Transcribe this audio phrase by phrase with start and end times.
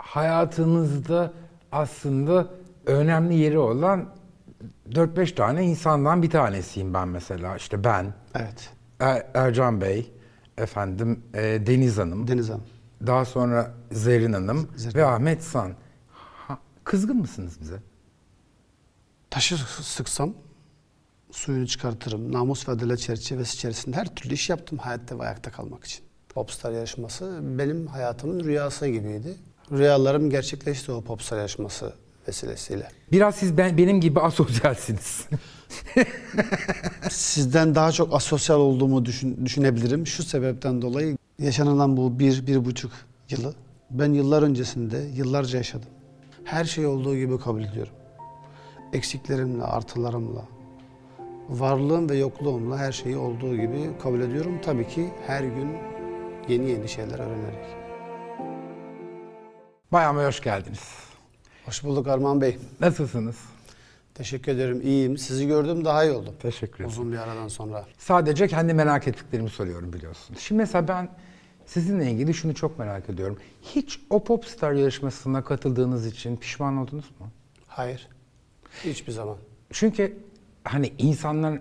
[0.00, 1.32] hayatınızda
[1.72, 2.46] aslında
[2.86, 4.08] önemli yeri olan
[4.90, 7.56] 4-5 tane insandan bir tanesiyim ben mesela.
[7.56, 8.70] İşte ben, Evet.
[9.00, 10.12] Er- Ercan Bey,
[10.58, 12.64] efendim e, Deniz Hanım, Deniz Hanım.
[13.06, 14.94] daha sonra Zerrin Hanım Zerrin.
[14.98, 15.72] ve Ahmet San.
[16.12, 17.76] Ha, kızgın mısınız bize?
[19.30, 20.34] Taşı sıksam
[21.30, 22.32] suyunu çıkartırım.
[22.32, 26.04] Namus ve adalet çerçevesi içerisinde her türlü iş yaptım hayatta ve ayakta kalmak için.
[26.28, 29.34] Popstar yarışması benim hayatımın rüyası gibiydi.
[29.72, 31.92] Rüyalarım gerçekleşti o Popstar yarışması
[32.28, 32.88] vesilesiyle.
[33.12, 35.26] Biraz siz ben, benim gibi asosyalsiniz.
[37.10, 40.06] Sizden daha çok asosyal olduğumu düşün- düşünebilirim.
[40.06, 42.92] Şu sebepten dolayı yaşanılan bu bir, bir buçuk
[43.30, 43.54] yılı
[43.90, 45.88] ben yıllar öncesinde yıllarca yaşadım.
[46.44, 47.92] Her şey olduğu gibi kabul ediyorum.
[48.92, 50.44] Eksiklerimle, artılarımla,
[51.48, 54.58] varlığım ve yokluğumla her şeyi olduğu gibi kabul ediyorum.
[54.64, 55.68] Tabii ki her gün
[56.48, 57.79] yeni yeni şeyler öğrenerek.
[59.92, 60.80] Bayan Bey hoş geldiniz.
[61.64, 62.58] Hoş bulduk Arman Bey.
[62.80, 63.36] Nasılsınız?
[64.14, 64.80] Teşekkür ederim.
[64.84, 65.18] İyiyim.
[65.18, 66.34] Sizi gördüm daha iyi oldum.
[66.42, 66.90] Teşekkür ederim.
[66.90, 67.86] Uzun bir aradan sonra.
[67.98, 70.40] Sadece kendi merak ettiklerimi soruyorum biliyorsunuz.
[70.40, 71.08] Şimdi mesela ben
[71.66, 73.38] sizinle ilgili şunu çok merak ediyorum.
[73.62, 77.28] Hiç o Popstar yarışmasına katıldığınız için pişman oldunuz mu?
[77.66, 78.08] Hayır.
[78.84, 79.36] Hiçbir zaman.
[79.72, 80.16] Çünkü
[80.64, 81.60] hani insanlar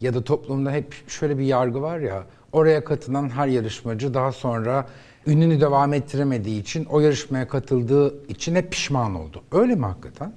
[0.00, 4.86] ya da toplumda hep şöyle bir yargı var ya oraya katılan her yarışmacı daha sonra
[5.26, 9.42] ününü devam ettiremediği için o yarışmaya katıldığı için hep pişman oldu.
[9.52, 10.32] Öyle mi hakikaten?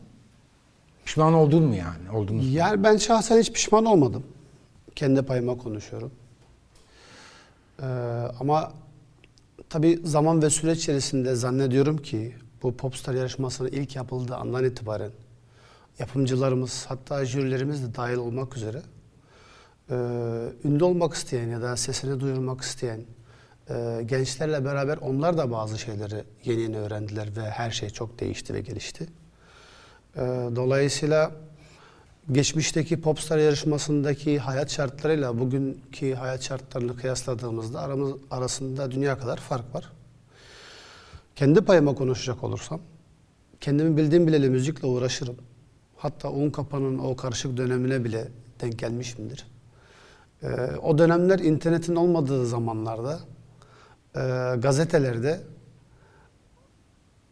[1.06, 2.12] Pişman oldun mu yani?
[2.14, 2.54] Oldunuz mu?
[2.54, 4.24] Yani ben şahsen hiç pişman olmadım.
[4.96, 6.12] Kendi payıma konuşuyorum.
[7.82, 7.86] Ee,
[8.40, 8.72] ama
[9.70, 15.12] tabii zaman ve süreç içerisinde zannediyorum ki bu Popstar yarışmasının ilk yapıldığı andan itibaren
[16.00, 18.82] yapımcılarımız hatta jürilerimiz de dahil olmak üzere
[19.92, 19.96] e,
[20.64, 23.02] ünlü olmak isteyen ya da sesini duyurmak isteyen
[23.70, 28.54] e, gençlerle beraber onlar da bazı şeyleri yeni yeni öğrendiler ve her şey çok değişti
[28.54, 29.08] ve gelişti.
[30.16, 30.20] Ee,
[30.56, 31.32] Dolayısıyla
[32.32, 39.92] geçmişteki Popstar yarışmasındaki hayat şartlarıyla bugünkü hayat şartlarını kıyasladığımızda aramız, arasında dünya kadar fark var.
[41.36, 42.82] Kendi payıma konuşacak olursam,
[43.62, 45.36] kendimi bildiğim bileli müzikle uğraşırım.
[45.98, 48.28] Hatta un kapanın o karışık dönemine bile
[48.62, 49.51] denk gelmişimdir.
[50.44, 50.48] Ee,
[50.84, 53.20] o dönemler internetin olmadığı zamanlarda
[54.16, 54.20] e,
[54.58, 55.42] gazetelerde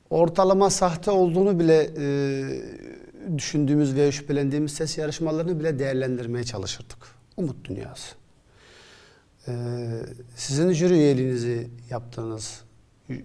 [0.09, 2.07] ortalama sahte olduğunu bile e,
[3.37, 6.97] düşündüğümüz ve şüphelendiğimiz ses yarışmalarını bile değerlendirmeye çalışırdık.
[7.37, 8.15] Umut dünyası.
[9.47, 9.53] E,
[10.35, 12.61] sizin jüri üyeliğinizi yaptığınız,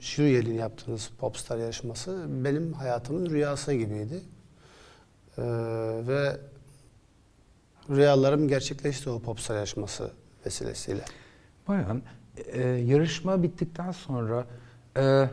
[0.00, 4.20] jüri üyeliğini yaptığınız Popstar yarışması benim hayatımın rüyası gibiydi.
[5.38, 5.42] E,
[6.08, 6.36] ve
[7.90, 10.10] rüyalarım gerçekleşti o Popstar yarışması
[10.46, 11.04] vesilesiyle.
[11.68, 12.02] Bayan,
[12.52, 14.46] e, yarışma bittikten sonra
[14.96, 15.28] e,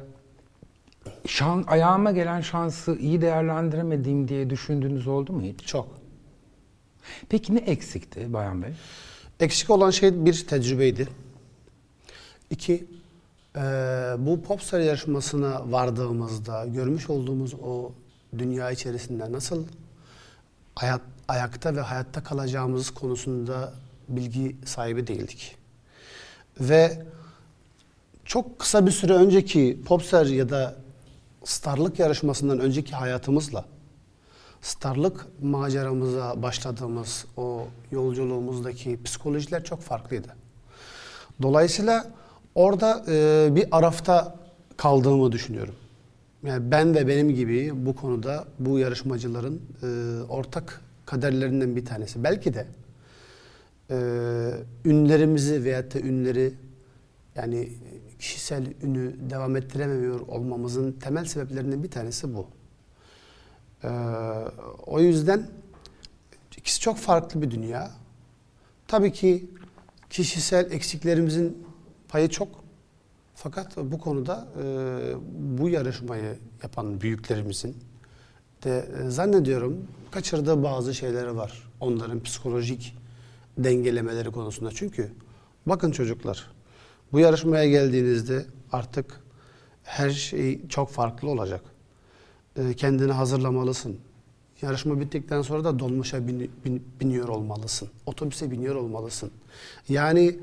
[1.28, 5.66] şan, ayağıma gelen şansı iyi değerlendiremediğim diye düşündüğünüz oldu mu hiç?
[5.66, 5.88] Çok.
[7.30, 8.72] Peki ne eksikti Bayan Bey?
[9.40, 11.08] Eksik olan şey bir tecrübeydi.
[12.50, 12.74] İki,
[13.56, 13.62] eee,
[14.18, 17.92] bu Popstar yarışmasına vardığımızda görmüş olduğumuz o
[18.38, 19.66] dünya içerisinde nasıl
[20.76, 23.74] hayat, ayakta ve hayatta kalacağımız konusunda
[24.08, 25.56] bilgi sahibi değildik.
[26.60, 27.06] Ve
[28.26, 30.76] çok kısa bir süre önceki Popstar ya da
[31.44, 33.66] starlık yarışmasından önceki hayatımızla
[34.62, 40.28] starlık maceramıza başladığımız o yolculuğumuzdaki psikolojiler çok farklıydı.
[41.42, 42.06] Dolayısıyla
[42.56, 44.36] orada e, bir arafta
[44.78, 45.76] kaldığımı düşünüyorum.
[46.44, 49.88] Yani ben ve benim gibi bu konuda bu yarışmacıların e,
[50.30, 52.24] ortak kaderlerinden bir tanesi.
[52.24, 52.68] Belki de
[53.90, 53.98] e,
[54.86, 56.54] ünlerimizi veyahut da ünleri
[57.36, 57.70] yani
[58.20, 62.48] kişisel ünü devam ettiremiyor olmamızın temel sebeplerinden bir tanesi bu.
[63.84, 63.88] Ee,
[64.86, 65.48] o yüzden
[66.58, 67.92] ikisi çok farklı bir dünya.
[68.88, 69.50] Tabii ki
[70.10, 71.68] kişisel eksiklerimizin
[72.08, 72.61] payı çok.
[73.44, 74.66] Fakat bu konuda e,
[75.60, 77.78] bu yarışmayı yapan büyüklerimizin
[78.64, 81.70] de e, zannediyorum kaçırdığı bazı şeyleri var.
[81.80, 82.98] Onların psikolojik
[83.58, 84.72] dengelemeleri konusunda.
[84.72, 85.12] Çünkü
[85.66, 86.52] bakın çocuklar
[87.12, 89.20] bu yarışmaya geldiğinizde artık
[89.84, 91.62] her şey çok farklı olacak.
[92.56, 93.98] E, kendini hazırlamalısın.
[94.62, 97.90] Yarışma bittikten sonra da dolmuşa bin- bin- biniyor olmalısın.
[98.06, 99.32] Otobüse biniyor olmalısın.
[99.90, 100.40] Yani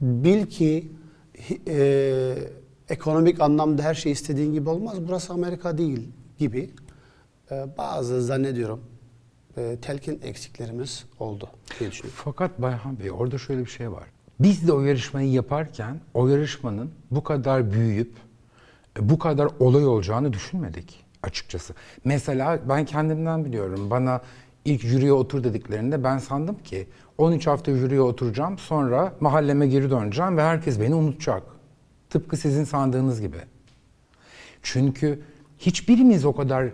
[0.00, 0.88] bil ki
[1.68, 2.34] e,
[2.88, 4.96] ekonomik anlamda her şey istediğin gibi olmaz.
[5.08, 6.08] Burası Amerika değil
[6.38, 6.70] gibi
[7.50, 8.80] e, bazı zannediyorum
[9.56, 11.48] e, telkin eksiklerimiz oldu
[11.80, 12.20] diye düşünüyorum.
[12.24, 14.04] Fakat Bayhan Bey orada şöyle bir şey var.
[14.40, 18.12] Biz de o yarışmayı yaparken o yarışmanın bu kadar büyüyüp
[18.98, 21.74] e, bu kadar olay olacağını düşünmedik açıkçası.
[22.04, 23.90] Mesela ben kendimden biliyorum.
[23.90, 24.20] Bana
[24.64, 26.86] ilk jüriye otur dediklerinde ben sandım ki
[27.18, 31.42] 13 hafta jüriye oturacağım sonra mahalleme geri döneceğim ve herkes beni unutacak.
[32.10, 33.36] Tıpkı sizin sandığınız gibi.
[34.62, 35.20] Çünkü
[35.58, 36.68] hiçbirimiz o kadar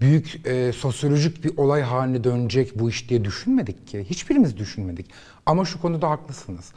[0.00, 4.04] büyük e, sosyolojik bir olay haline dönecek bu iş diye düşünmedik ki.
[4.10, 5.06] Hiçbirimiz düşünmedik.
[5.46, 6.72] Ama şu konuda haklısınız.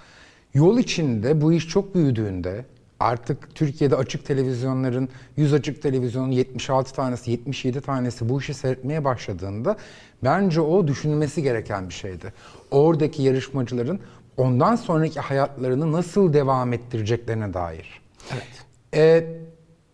[0.53, 2.65] Yol içinde bu iş çok büyüdüğünde
[2.99, 9.77] artık Türkiye'de açık televizyonların 100 açık televizyonun 76 tanesi 77 tanesi bu işi seyretmeye başladığında
[10.23, 12.33] bence o düşünülmesi gereken bir şeydi.
[12.71, 13.99] Oradaki yarışmacıların
[14.37, 18.01] ondan sonraki hayatlarını nasıl devam ettireceklerine dair.
[18.33, 18.65] Evet.
[18.93, 19.25] E,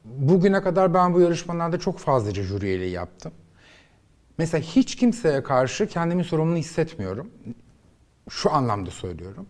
[0.06, 3.32] bugüne kadar ben bu yarışmalarda çok fazlaca jüri üyeliği yaptım.
[4.38, 7.30] Mesela hiç kimseye karşı kendimi sorumlu hissetmiyorum.
[8.30, 9.46] Şu anlamda söylüyorum.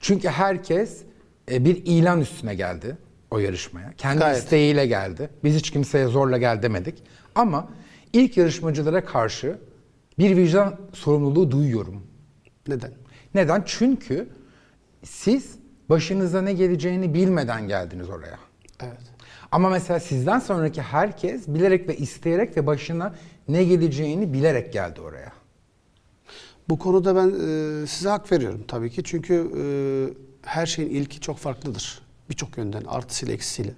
[0.00, 1.02] Çünkü herkes
[1.50, 2.96] e, bir ilan üstüne geldi
[3.30, 3.92] o yarışmaya.
[3.98, 4.38] Kendi Gayet.
[4.38, 5.30] isteğiyle geldi.
[5.44, 7.02] Biz hiç kimseye zorla gel demedik.
[7.34, 7.68] Ama
[8.12, 9.58] ilk yarışmacılara karşı
[10.18, 12.02] bir vicdan sorumluluğu duyuyorum.
[12.68, 12.92] Neden?
[13.34, 13.62] Neden?
[13.66, 14.28] Çünkü
[15.02, 15.58] siz
[15.88, 18.38] başınıza ne geleceğini bilmeden geldiniz oraya.
[18.82, 19.00] Evet.
[19.52, 23.14] Ama mesela sizden sonraki herkes bilerek ve isteyerek ve başına
[23.48, 25.32] ne geleceğini bilerek geldi oraya.
[26.68, 29.02] Bu konuda ben e, size hak veriyorum tabii ki.
[29.04, 29.64] Çünkü e,
[30.46, 32.00] her şeyin ilki çok farklıdır.
[32.30, 33.74] Birçok yönden artısıyla eksisiyle.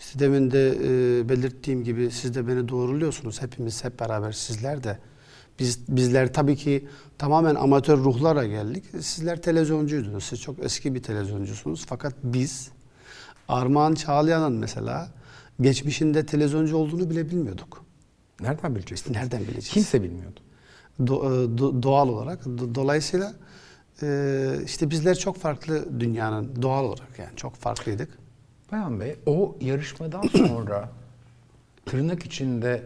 [0.00, 3.42] İşte demin de e, belirttiğim gibi siz de beni doğruluyorsunuz.
[3.42, 4.98] Hepimiz hep beraber sizler de.
[5.58, 6.88] Biz bizler tabii ki
[7.18, 8.84] tamamen amatör ruhlara geldik.
[9.00, 10.24] Sizler televizyoncuydunuz.
[10.24, 11.86] Siz çok eski bir televizyoncusunuz.
[11.86, 12.70] Fakat biz
[13.48, 15.10] Armağan Çağlayan'ın mesela
[15.60, 17.84] geçmişinde televizyoncu olduğunu bile bilmiyorduk.
[18.40, 19.16] Nereden bileceksiniz?
[19.16, 19.68] Nereden bileceğiz?
[19.68, 20.40] Kimse bilmiyordu.
[21.00, 22.42] Do- e, do- doğal olarak.
[22.42, 23.34] Do- dolayısıyla
[24.02, 28.18] e, işte bizler çok farklı dünyanın doğal olarak yani çok farklıydık.
[28.72, 30.92] Bayan Bey, o yarışmadan sonra
[31.86, 32.82] tırnak içinde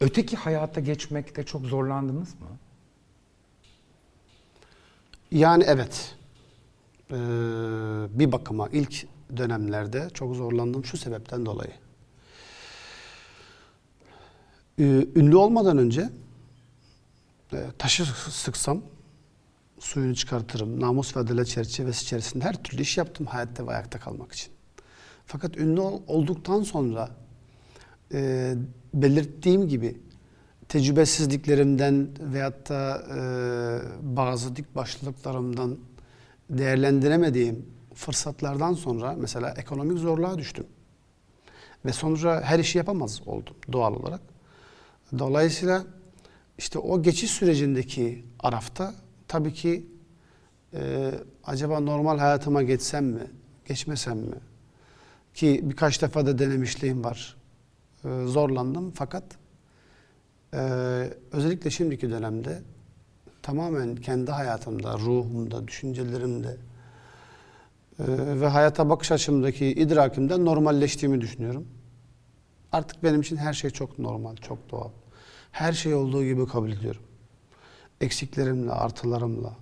[0.00, 2.46] öteki hayata geçmekte çok zorlandınız mı?
[5.30, 6.16] Yani evet.
[7.10, 7.14] Ee,
[8.10, 9.06] bir bakıma ilk
[9.36, 11.72] dönemlerde çok zorlandım şu sebepten dolayı.
[14.78, 16.10] Ee, ünlü olmadan önce
[17.52, 18.82] e, taşı sıksam
[19.80, 20.80] suyunu çıkartırım.
[20.80, 24.52] Namus ve adalet çerçevesi içerisinde her türlü iş yaptım hayatta ve ayakta kalmak için.
[25.26, 27.10] Fakat ünlü ol- olduktan sonra
[28.12, 28.54] e,
[28.94, 30.00] belirttiğim gibi
[30.68, 35.78] tecrübesizliklerimden veyahut da e, bazı dik başlılıklarımdan
[36.50, 40.66] değerlendiremediğim fırsatlardan sonra mesela ekonomik zorluğa düştüm.
[41.84, 44.20] Ve sonra her işi yapamaz oldum doğal olarak.
[45.18, 45.84] Dolayısıyla
[46.58, 48.94] işte o geçiş sürecindeki arafta
[49.30, 49.86] tabii ki
[50.74, 51.10] e,
[51.44, 53.26] acaba normal hayatıma geçsem mi,
[53.68, 54.36] geçmesem mi?
[55.34, 57.36] Ki birkaç defa da denemişliğim var.
[58.04, 59.24] E, zorlandım fakat
[60.54, 60.58] e,
[61.32, 62.62] özellikle şimdiki dönemde
[63.42, 66.56] tamamen kendi hayatımda, ruhumda, düşüncelerimde
[67.98, 68.04] e,
[68.40, 71.66] ve hayata bakış açımdaki idrakimde normalleştiğimi düşünüyorum.
[72.72, 74.90] Artık benim için her şey çok normal, çok doğal.
[75.52, 77.02] Her şey olduğu gibi kabul ediyorum.
[78.00, 79.56] Eksiklerimle, artılarımla,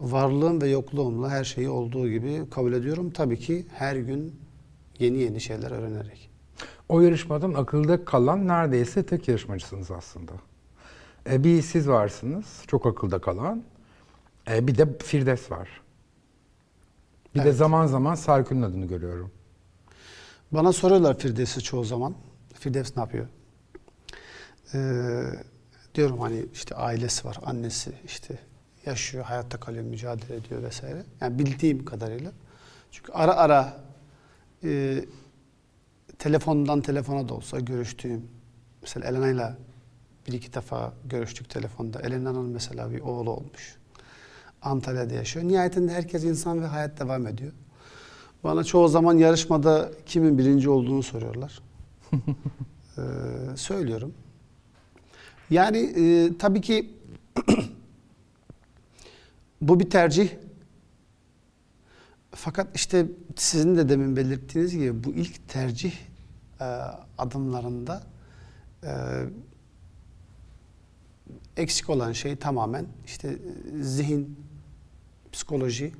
[0.00, 3.10] varlığım ve yokluğumla her şeyi olduğu gibi kabul ediyorum.
[3.10, 4.40] Tabii ki her gün
[4.98, 6.30] yeni yeni şeyler öğrenerek.
[6.88, 10.32] O yarışmadan akılda kalan neredeyse tek yarışmacısınız aslında.
[11.30, 13.62] E, bir siz varsınız, çok akılda kalan.
[14.50, 15.68] E, bir de Firdevs var.
[17.34, 17.56] Bir de Evet.
[17.56, 19.30] zaman zaman Serkül'ün adını görüyorum.
[20.52, 22.14] Bana soruyorlar Firdevs'i çoğu zaman.
[22.54, 23.26] Firdevs ne yapıyor?
[24.74, 25.22] Ee,
[25.94, 28.38] diyorum hani işte ailesi var, annesi işte
[28.86, 31.02] yaşıyor, hayatta kalıyor, mücadele ediyor vesaire.
[31.20, 32.32] Yani bildiğim kadarıyla.
[32.90, 33.76] Çünkü ara ara
[34.64, 35.04] e,
[36.18, 38.28] telefondan telefona da olsa görüştüğüm,
[38.82, 39.56] mesela Elena'yla
[40.28, 42.00] bir iki defa görüştük telefonda.
[42.00, 43.76] Elena'nın mesela bir oğlu olmuş.
[44.62, 45.48] Antalya'da yaşıyor.
[45.48, 47.52] Nihayetinde herkes insan ve hayat devam ediyor.
[48.44, 51.60] Bana çoğu zaman yarışmada kimin birinci olduğunu soruyorlar.
[52.98, 53.02] ee,
[53.56, 54.14] söylüyorum.
[55.50, 56.90] Yani e, tabii ki
[59.60, 60.28] bu bir tercih.
[62.30, 65.92] Fakat işte sizin de demin belirttiğiniz gibi bu ilk tercih
[66.60, 66.64] e,
[67.18, 68.02] adımlarında
[68.84, 68.90] e,
[71.56, 74.36] eksik olan şey tamamen işte e, zihin,
[75.32, 75.92] psikoloji.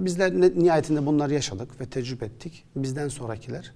[0.00, 2.64] E bizler nihayetinde bunları yaşadık ve tecrübe ettik.
[2.76, 3.72] Bizden sonrakiler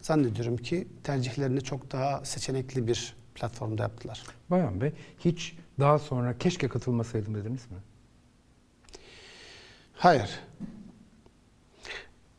[0.00, 4.22] zannediyorum ki tercihlerini çok daha seçenekli bir platformda yaptılar.
[4.50, 7.76] Bayan Bey, hiç daha sonra keşke katılmasaydım dediniz mi?
[9.92, 10.40] Hayır.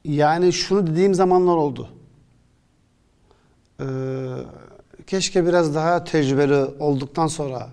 [0.03, 1.89] Yani şunu dediğim zamanlar oldu.
[3.79, 3.85] Ee,
[5.07, 7.69] keşke biraz daha tecrübeli olduktan sonra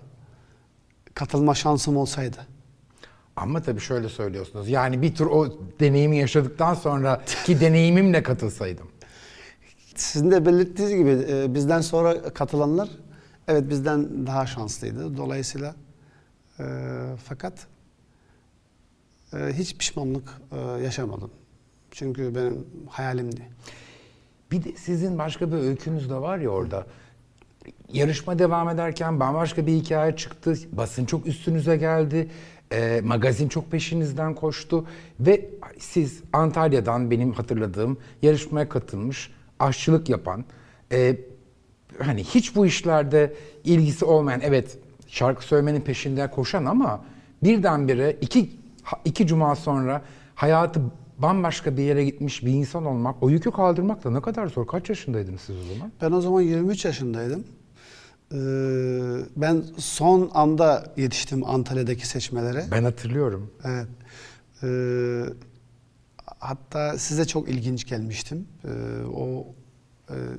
[1.15, 2.47] katılma şansım olsaydı.
[3.37, 4.69] Ama tabii şöyle söylüyorsunuz.
[4.69, 8.89] Yani bir tur o deneyimi yaşadıktan sonra ki deneyimimle katılsaydım.
[9.95, 12.89] Sizin de belirttiğiniz gibi e, bizden sonra katılanlar
[13.51, 15.17] evet bizden daha şanslıydı.
[15.17, 15.75] Dolayısıyla
[16.59, 16.65] e,
[17.25, 17.67] fakat
[19.33, 21.31] e, hiç pişmanlık e, yaşamadım.
[21.91, 23.43] Çünkü benim hayalimdi.
[24.51, 26.87] Bir de sizin başka bir öykünüz de var ya orada.
[27.93, 30.55] Yarışma devam ederken bambaşka bir hikaye çıktı.
[30.73, 32.31] Basın çok üstünüze geldi.
[32.73, 34.87] Ee, magazin çok peşinizden koştu.
[35.21, 40.45] Ve siz Antalya'dan benim hatırladığım yarışmaya katılmış, aşçılık yapan,
[40.93, 41.17] e,
[41.99, 47.05] hani hiç bu işlerde ilgisi olmayan, evet şarkı söylemenin peşinde koşan ama
[47.43, 48.51] birdenbire iki,
[49.05, 50.03] iki cuma sonra
[50.35, 50.81] hayatı
[51.19, 54.67] bambaşka bir yere gitmiş bir insan olmak, o yükü kaldırmak da ne kadar zor.
[54.67, 55.93] Kaç yaşındaydınız siz o zaman?
[56.03, 57.45] Ben o zaman 23 yaşındaydım.
[58.33, 58.37] Ee,
[59.37, 62.65] ben son anda yetiştim Antalya'daki seçmelere.
[62.71, 63.51] Ben hatırlıyorum.
[63.65, 63.87] Evet.
[64.63, 65.23] Ee,
[66.39, 68.49] hatta size çok ilginç gelmiştim.
[68.65, 68.69] Ee,
[69.15, 69.47] o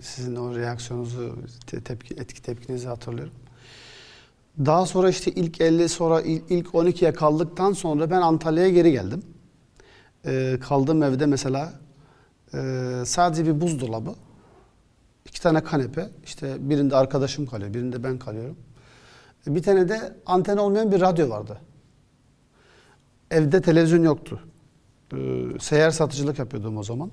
[0.02, 1.36] sizin o reaksiyonunuzu,
[1.68, 3.34] te- tepki, etki tepkinizi hatırlıyorum.
[4.66, 9.24] Daha sonra işte ilk 50 sonra il- ilk 12'ye kaldıktan sonra ben Antalya'ya geri geldim.
[10.26, 11.74] Ee, kaldığım evde mesela
[12.54, 12.58] e,
[13.06, 14.16] sadece bir buzdolabı,
[15.26, 18.58] iki tane kanepe, işte birinde arkadaşım kalıyor, birinde ben kalıyorum.
[19.48, 21.58] Bir tane de anten olmayan bir radyo vardı.
[23.32, 24.40] Evde televizyon yoktu.
[25.14, 25.18] Ee,
[25.60, 27.12] seyyar satıcılık yapıyordum o zaman.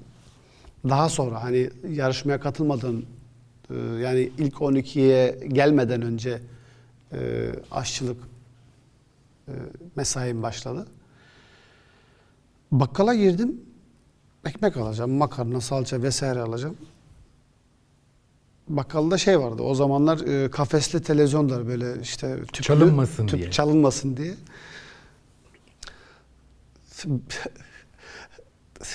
[0.84, 3.02] Daha sonra hani yarışmaya katılmadan
[3.70, 6.40] e, yani ilk 12'ye gelmeden önce
[7.12, 8.16] e, aşçılık
[9.48, 9.52] e,
[9.96, 10.86] mesaim başladı.
[12.72, 13.60] Bakkala girdim.
[14.46, 16.76] Ekmek alacağım, makarna, salça vesaire alacağım.
[18.68, 19.62] Bakkalda şey vardı.
[19.62, 23.50] O zamanlar e, kafesli televizyonlar böyle işte tüplü, Çalınmasın tüp diye.
[23.50, 24.34] çalınmasın diye.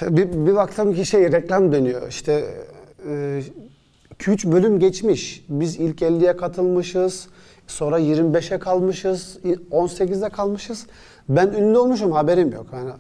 [0.01, 2.07] Bir, bir baktım ki şey reklam dönüyor.
[2.09, 2.45] İşte
[4.19, 5.45] 2-3 bölüm geçmiş.
[5.49, 7.27] Biz ilk 50'ye katılmışız.
[7.67, 9.37] Sonra 25'e kalmışız.
[9.71, 10.87] 18'de kalmışız.
[11.29, 12.65] Ben ünlü olmuşum haberim yok.
[12.73, 12.91] Yani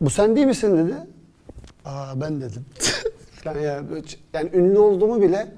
[0.00, 0.94] bu sen değil misin dedi.
[1.84, 2.64] Aa ben dedim.
[3.44, 3.86] yani, yani,
[4.34, 5.52] yani ünlü olduğumu bile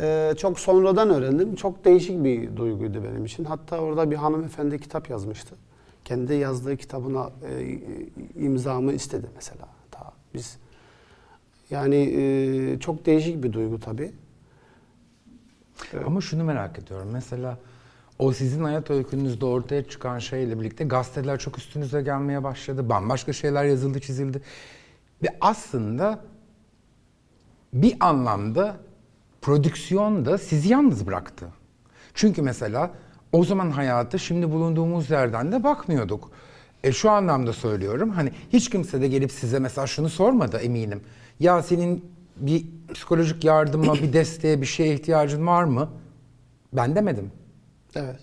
[0.00, 1.54] e, çok sonradan öğrendim.
[1.54, 3.44] Çok değişik bir duyguydu benim için.
[3.44, 5.54] Hatta orada bir hanımefendi kitap yazmıştı.
[6.10, 7.78] Kendi yazdığı kitabına e,
[8.34, 9.68] imzamı istedi mesela.
[9.92, 10.58] Daha biz
[11.70, 14.12] yani e, çok değişik bir duygu tabii.
[16.06, 17.08] Ama şunu merak ediyorum.
[17.12, 17.58] Mesela
[18.18, 22.88] o sizin hayat öykünüzde ortaya çıkan şeyle birlikte gazeteler çok üstünüze gelmeye başladı.
[22.88, 24.42] Bambaşka şeyler yazıldı, çizildi.
[25.22, 26.24] Ve aslında
[27.72, 28.76] bir anlamda
[29.42, 31.46] prodüksiyon da sizi yalnız bıraktı.
[32.14, 32.90] Çünkü mesela
[33.32, 36.30] o zaman hayatı şimdi bulunduğumuz yerden de bakmıyorduk.
[36.84, 41.00] E şu anlamda söylüyorum hani hiç kimse de gelip size mesela şunu sormadı eminim.
[41.40, 42.04] Ya senin
[42.36, 45.90] bir psikolojik yardıma, bir desteğe, bir şeye ihtiyacın var mı?
[46.72, 47.32] Ben demedim.
[47.94, 48.18] Evet.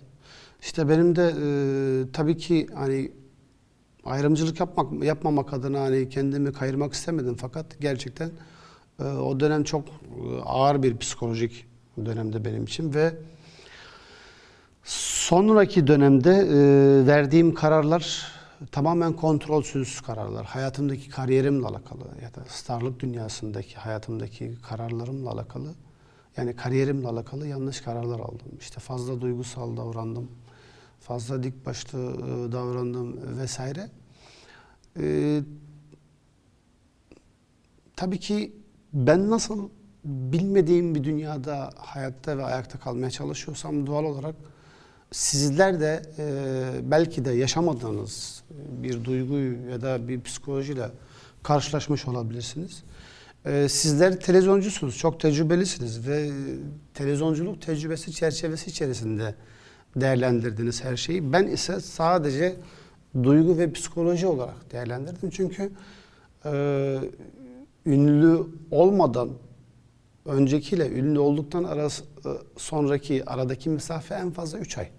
[0.61, 3.11] İşte benim de e, tabii ki hani
[4.05, 8.31] ayrımcılık yapmak yapmamak adına hani kendimi kayırmak istemedim fakat gerçekten
[8.99, 9.91] e, o dönem çok e,
[10.45, 11.65] ağır bir psikolojik
[12.05, 13.13] dönemde benim için ve
[14.87, 18.31] sonraki dönemde e, verdiğim kararlar
[18.71, 20.45] tamamen kontrolsüz kararlar.
[20.45, 25.73] Hayatımdaki kariyerimle alakalı ya da starlık dünyasındaki hayatımdaki kararlarımla alakalı.
[26.37, 28.47] Yani kariyerimle alakalı yanlış kararlar aldım.
[28.59, 30.31] İşte fazla duygusal davrandım.
[30.99, 33.89] Fazla dik başlı e, davrandım vesaire.
[34.99, 35.41] Ee,
[37.95, 38.55] tabii ki
[38.93, 39.69] ben nasıl
[40.03, 44.35] bilmediğim bir dünyada hayatta ve ayakta kalmaya çalışıyorsam doğal olarak
[45.11, 48.43] sizler de e, belki de yaşamadığınız
[48.81, 50.89] bir duyguyu ya da bir psikolojiyle
[51.43, 52.83] karşılaşmış olabilirsiniz.
[53.45, 56.29] E, sizler televizyoncusunuz, çok tecrübelisiniz ve
[56.93, 59.35] televizyonculuk tecrübesi çerçevesi içerisinde
[59.95, 61.33] değerlendirdiniz her şeyi.
[61.33, 62.55] Ben ise sadece
[63.23, 65.29] duygu ve psikoloji olarak değerlendirdim.
[65.29, 65.71] Çünkü
[66.45, 66.99] e,
[67.85, 68.39] ünlü
[68.71, 69.29] olmadan
[70.25, 74.89] öncekiyle ünlü olduktan arası, e, sonraki aradaki mesafe en fazla 3 ay.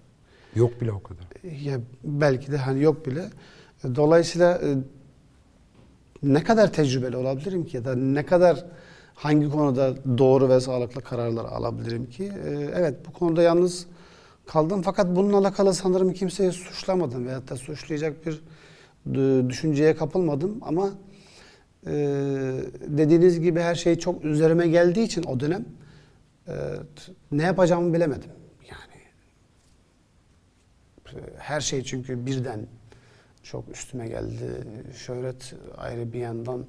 [0.55, 1.25] Yok bile o kadar.
[1.63, 3.25] Ya belki de hani yok bile.
[3.95, 4.77] Dolayısıyla e,
[6.23, 8.65] ne kadar tecrübeli olabilirim ki ya da ne kadar
[9.15, 12.23] hangi konuda doğru ve sağlıklı kararlar alabilirim ki?
[12.23, 13.85] E, Evet bu konuda yalnız
[14.47, 18.41] kaldım fakat bununla alakalı sanırım kimseyi suçlamadım veyahut da suçlayacak bir
[19.15, 20.89] e, düşünceye kapılmadım ama
[22.87, 25.65] dediğiniz gibi her şey çok üzerime geldiği için o dönem
[27.31, 28.29] ne yapacağımı bilemedim.
[31.37, 32.59] Her şey çünkü birden
[33.43, 34.67] çok üstüme geldi.
[34.95, 36.65] Şöhret ayrı bir yandan.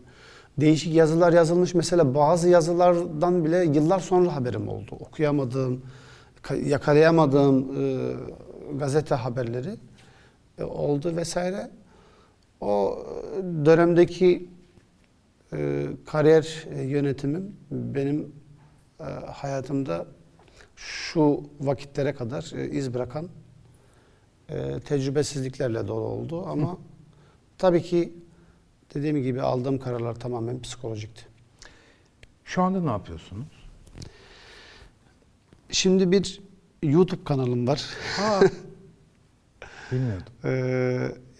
[0.61, 1.75] Değişik yazılar yazılmış.
[1.75, 4.97] Mesela bazı yazılardan bile yıllar sonra haberim oldu.
[5.01, 5.83] Okuyamadığım,
[6.43, 8.13] ka- yakalayamadığım e,
[8.79, 9.75] gazete haberleri
[10.59, 11.71] e, oldu vesaire.
[12.61, 12.99] O
[13.65, 14.49] dönemdeki
[15.53, 18.33] e, kariyer e, yönetimim benim
[19.01, 20.07] e, hayatımda
[20.77, 23.29] şu vakitlere kadar e, iz bırakan
[24.51, 26.79] e, tecrübesizliklerle dolu oldu ama
[27.59, 28.13] tabii ki
[28.95, 31.23] dediğim gibi aldığım kararlar tamamen psikolojikti.
[32.45, 33.47] Şu anda ne yapıyorsunuz?
[35.71, 36.41] Şimdi bir
[36.83, 37.87] YouTube kanalım var.
[38.17, 38.41] Ha.
[39.93, 40.33] Bilmiyordum.
[40.45, 40.51] Ee,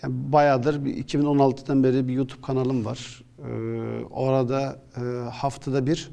[0.03, 3.23] yani bayağıdır bir 2016'dan beri bir YouTube kanalım var.
[3.39, 5.01] Ee, orada e,
[5.31, 6.11] haftada bir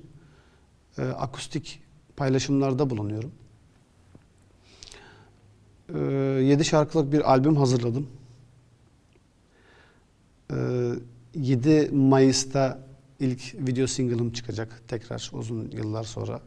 [0.97, 1.81] e, akustik
[2.15, 3.31] paylaşımlarda bulunuyorum.
[5.95, 8.07] Ee, 7 şarkılık bir albüm hazırladım.
[10.51, 10.55] Ee,
[11.35, 12.79] 7 Mayıs'ta
[13.19, 16.41] ilk video single'ım çıkacak tekrar uzun yıllar sonra.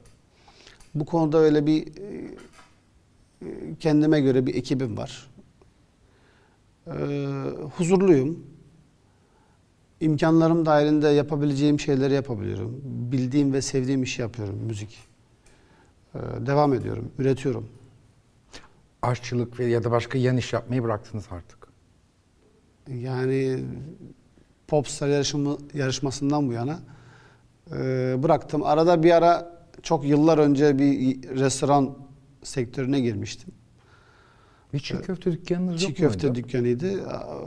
[0.95, 2.37] Bu konuda öyle bir e,
[3.43, 5.31] e, kendime göre bir ekibim var.
[6.87, 7.27] Ee,
[7.77, 8.47] huzurluyum.
[10.01, 12.81] İmkanlarım dahilinde yapabileceğim şeyleri yapabiliyorum.
[12.85, 14.99] Bildiğim ve sevdiğim işi yapıyorum, müzik.
[16.15, 17.80] Ee, devam ediyorum, üretiyorum.
[19.03, 21.59] Aşçılık ya da başka yan iş yapmayı bıraktınız artık.
[22.89, 23.65] Yani
[24.69, 26.81] Popstar yarışımı, yarışmasından bu yana
[27.73, 27.77] e,
[28.23, 28.63] bıraktım.
[28.63, 31.97] Arada bir ara çok yıllar önce bir restoran
[32.43, 33.55] sektörüne girmiştim.
[34.73, 36.39] Bir çiğ köfte dükkanınız Çiğ yok köfte muydu?
[36.45, 37.09] dükkanıydı.
[37.09, 37.41] Aa,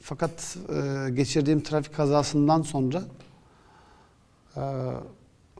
[0.00, 3.02] Fakat e, geçirdiğim trafik kazasından sonra
[4.56, 4.62] e,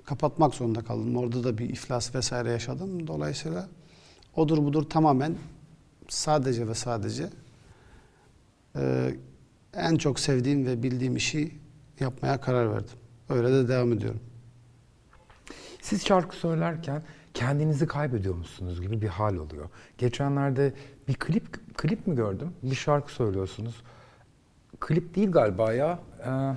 [0.05, 1.17] kapatmak zorunda kaldım.
[1.17, 3.07] Orada da bir iflas vesaire yaşadım.
[3.07, 3.69] Dolayısıyla
[4.37, 5.35] odur budur tamamen
[6.09, 7.29] sadece ve sadece
[8.77, 9.15] e,
[9.75, 11.55] en çok sevdiğim ve bildiğim işi
[12.01, 12.99] yapmaya karar verdim.
[13.29, 14.21] Öyle de devam ediyorum.
[15.83, 17.03] Siz şarkı söylerken
[17.35, 19.69] kendinizi kaybediyor musunuz gibi bir hal oluyor.
[19.99, 20.73] Geçenlerde
[21.09, 22.53] bir klip klip mi gördüm?
[22.63, 23.83] Bir şarkı söylüyorsunuz.
[24.81, 25.99] Klip değil galiba ya.
[26.27, 26.57] Ee,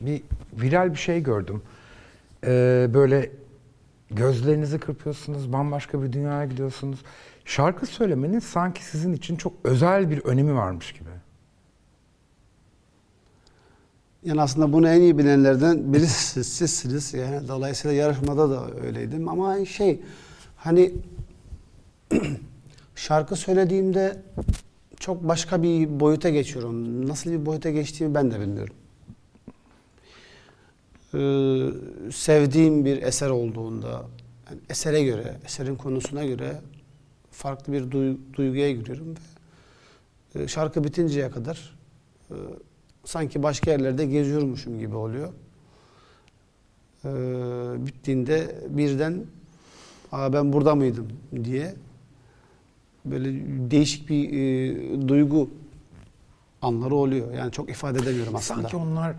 [0.00, 0.22] bir
[0.52, 1.62] viral bir şey gördüm.
[2.44, 3.30] Ee, böyle
[4.16, 7.02] gözlerinizi kırpıyorsunuz, bambaşka bir dünyaya gidiyorsunuz.
[7.44, 11.10] Şarkı söylemenin sanki sizin için çok özel bir önemi varmış gibi.
[14.24, 17.14] Yani aslında bunu en iyi bilenlerden birisi sizsiniz.
[17.14, 19.28] Yani dolayısıyla yarışmada da öyleydim.
[19.28, 20.02] Ama şey
[20.56, 20.92] hani
[22.94, 24.22] şarkı söylediğimde
[25.00, 27.08] çok başka bir boyuta geçiyorum.
[27.08, 28.74] Nasıl bir boyuta geçtiğimi ben de bilmiyorum.
[31.14, 31.70] Ee,
[32.12, 33.90] sevdiğim bir eser olduğunda
[34.50, 36.60] yani esere göre, eserin konusuna göre
[37.30, 39.14] farklı bir duy- duyguya giriyorum
[40.36, 41.76] ve e, şarkı bitinceye kadar
[42.30, 42.34] e,
[43.04, 45.32] sanki başka yerlerde geziyormuşum gibi oluyor.
[47.04, 49.24] Ee, bittiğinde birden
[50.12, 51.08] Aa, ben burada mıydım
[51.44, 51.74] diye
[53.04, 53.28] böyle
[53.70, 55.50] değişik bir e, duygu
[56.62, 57.32] anları oluyor.
[57.34, 58.60] Yani çok ifade edemiyorum aslında.
[58.60, 59.14] Sanki onlar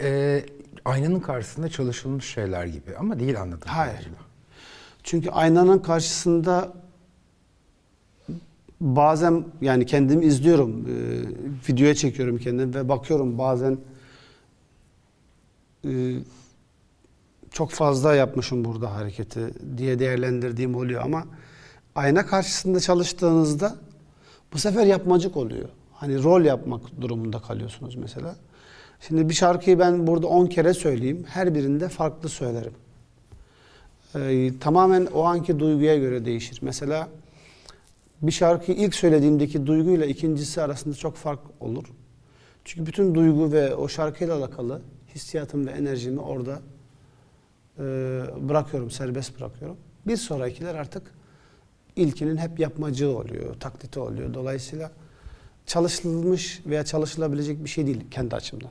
[0.00, 0.42] e,
[0.84, 3.92] aynanın karşısında çalışılmış şeyler gibi ama değil anladığım Hayır.
[3.92, 4.18] kadarıyla.
[5.02, 6.72] Çünkü aynanın karşısında
[8.80, 10.92] bazen yani kendimi izliyorum, e,
[11.68, 13.78] videoya çekiyorum kendimi ve bakıyorum bazen
[15.84, 16.14] e,
[17.50, 21.24] çok fazla yapmışım burada hareketi diye değerlendirdiğim oluyor ama
[21.94, 23.76] ayna karşısında çalıştığınızda
[24.52, 25.68] bu sefer yapmacık oluyor.
[25.92, 28.36] Hani rol yapmak durumunda kalıyorsunuz mesela.
[29.08, 31.24] Şimdi bir şarkıyı ben burada 10 kere söyleyeyim.
[31.28, 32.72] Her birinde farklı söylerim.
[34.14, 36.58] Ee, tamamen o anki duyguya göre değişir.
[36.62, 37.08] Mesela
[38.22, 41.84] bir şarkıyı ilk söylediğimdeki duyguyla ikincisi arasında çok fark olur.
[42.64, 44.82] Çünkü bütün duygu ve o şarkıyla alakalı
[45.14, 46.60] hissiyatım ve enerjimi orada
[47.78, 47.82] e,
[48.48, 49.76] bırakıyorum, serbest bırakıyorum.
[50.06, 51.02] Bir sonrakiler artık
[51.96, 54.34] ilkinin hep yapmacığı oluyor, taklidi oluyor.
[54.34, 54.90] Dolayısıyla
[55.66, 58.70] çalışılmış veya çalışılabilecek bir şey değil kendi açımdan.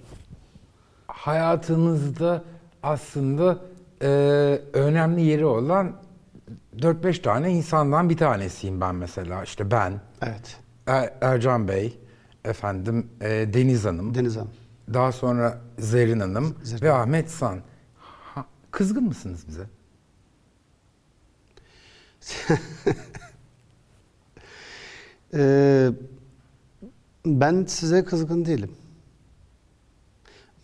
[1.08, 2.44] Hayatınızda
[2.84, 3.58] aslında
[4.02, 4.08] e,
[4.74, 5.96] önemli yeri olan
[6.78, 9.44] 4-5 tane insandan bir tanesiyim ben mesela.
[9.44, 10.58] İşte ben, Evet.
[10.88, 12.00] Er- Ercan Bey,
[12.46, 14.52] efendim e, Deniz Hanım, Deniz Hanım.
[14.94, 16.82] daha sonra Zerrin Hanım Zerrin.
[16.86, 17.60] ve Ahmet San.
[18.00, 19.64] Ha, kızgın mısınız bize?
[25.36, 25.90] Ee,
[27.26, 28.72] ben size kızgın değilim.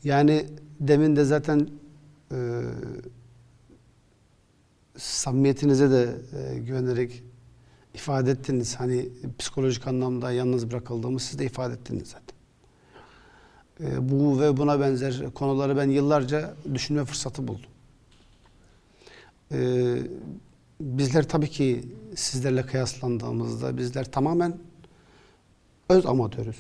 [0.04, 0.46] Yani
[0.80, 1.70] demin de zaten
[2.32, 2.62] e,
[4.98, 7.24] samimiyetinize de e, güvenerek
[7.94, 8.76] ifade ettiniz.
[8.76, 9.10] Hani
[9.40, 12.36] psikolojik anlamda yalnız bırakıldığımı siz de ifade ettiniz zaten.
[13.82, 17.70] E, bu ve buna benzer konuları ben yıllarca düşünme fırsatı buldum.
[19.52, 19.98] E,
[20.82, 21.86] bizler tabii ki
[22.16, 24.58] sizlerle kıyaslandığımızda bizler tamamen
[25.90, 26.58] öz amatörüz.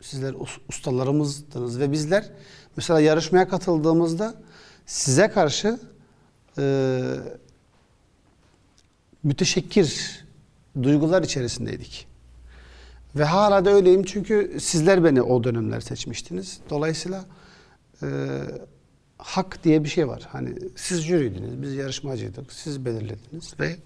[0.00, 2.30] Sizler us- ustalarımızdınız ve bizler
[2.76, 4.34] mesela yarışmaya katıldığımızda
[4.86, 5.78] size karşı
[6.58, 7.00] e,
[9.22, 10.20] müteşekkir
[10.82, 12.06] duygular içerisindeydik.
[13.16, 16.60] Ve hala da öyleyim çünkü sizler beni o dönemler seçmiştiniz.
[16.70, 17.24] Dolayısıyla
[18.02, 18.06] e,
[19.18, 20.28] hak diye bir şey var.
[20.32, 23.76] Hani siz jüriydiniz, biz yarışmacıydık, siz belirlediniz ve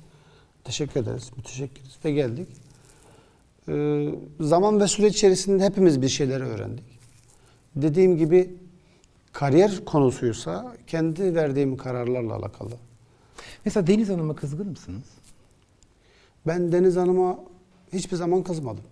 [0.65, 2.49] teşekkür ederiz, müteşekkiriz ve geldik.
[3.69, 4.09] E,
[4.41, 6.85] zaman ve süreç içerisinde hepimiz bir şeyler öğrendik.
[7.77, 8.55] Dediğim gibi
[9.39, 12.71] kariyer konusuysa kendi verdiğim kararlarla alakalı.
[13.65, 15.05] Mesela Deniz Hanım'a kızgın mısınız?
[16.47, 17.39] Ben Deniz Hanım'a
[17.93, 18.85] hiçbir zaman kızmadım.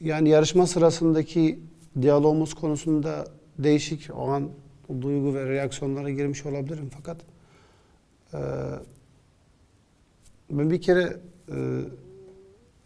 [0.00, 1.58] Yani yarışma sırasındaki
[2.02, 3.24] diyalogumuz konusunda
[3.58, 4.48] değişik o an
[5.00, 7.20] duygu ve reaksiyonlara girmiş olabilirim fakat
[8.34, 8.38] e,
[10.50, 11.16] ben bir kere
[11.48, 11.56] e,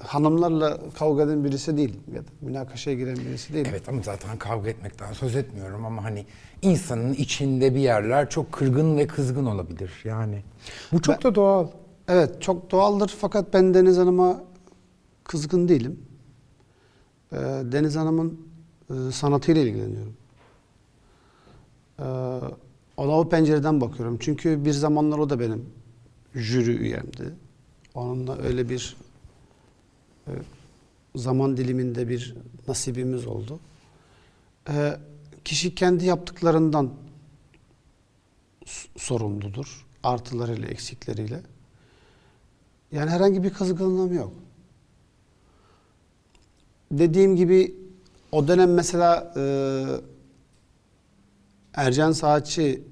[0.06, 3.66] hanımlarla kavga eden birisi değilim ya da münakaşaya giren birisi değilim.
[3.70, 6.26] Evet ama zaten kavga etmekten söz etmiyorum ama hani
[6.62, 10.42] insanın içinde bir yerler çok kırgın ve kızgın olabilir yani.
[10.92, 11.66] Bu çok da doğal.
[12.08, 14.44] Evet çok doğaldır fakat ben Deniz Hanım'a
[15.24, 16.00] kızgın değilim.
[17.32, 17.36] Ee,
[17.72, 18.40] Deniz Hanım'ın
[18.90, 20.16] e, sanatıyla ilgileniyorum.
[21.98, 22.04] Ee,
[22.96, 24.18] ona o pencereden bakıyorum.
[24.20, 25.66] Çünkü bir zamanlar o da benim
[26.34, 27.34] jüri üyemdi.
[27.94, 28.96] Onunla öyle bir
[31.16, 32.34] zaman diliminde bir
[32.68, 33.60] nasibimiz oldu.
[34.68, 34.96] Ee,
[35.44, 36.90] kişi kendi yaptıklarından
[38.96, 39.86] sorumludur.
[40.02, 41.40] Artılarıyla, eksikleriyle.
[42.92, 44.32] Yani herhangi bir kızgınlığım yok.
[46.90, 47.76] Dediğim gibi
[48.32, 49.42] o dönem mesela e,
[51.74, 52.82] Ercan Saatçi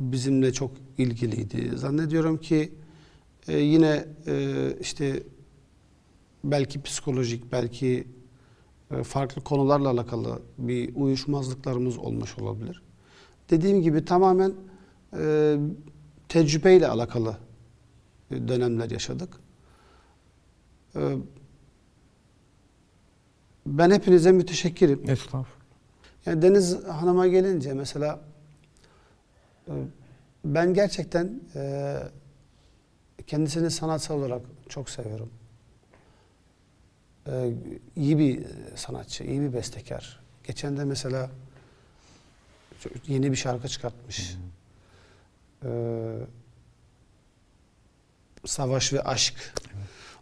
[0.00, 1.78] bizimle çok ilgiliydi.
[1.78, 2.72] Zannediyorum ki
[3.48, 5.22] e, yine e, işte
[6.44, 8.08] belki psikolojik, belki
[8.90, 12.82] e, farklı konularla alakalı bir uyuşmazlıklarımız olmuş olabilir.
[13.50, 14.54] Dediğim gibi tamamen
[15.18, 15.56] e,
[16.28, 17.36] tecrübeyle alakalı
[18.30, 19.36] e, dönemler yaşadık.
[20.96, 21.16] E,
[23.66, 25.10] ben hepinize müteşekkirim.
[25.10, 25.60] Estağfurullah.
[26.26, 28.20] Yani Deniz Hanım'a gelince mesela
[29.68, 29.72] e,
[30.44, 31.96] ben gerçekten e,
[33.26, 35.30] kendisini sanatsal olarak çok seviyorum.
[37.26, 37.54] E,
[37.96, 40.20] iyi bir sanatçı, iyi bir bestekar.
[40.44, 41.30] Geçen de mesela
[43.06, 44.36] yeni bir şarkı çıkartmış.
[45.64, 45.70] E,
[48.44, 49.54] Savaş ve Aşk.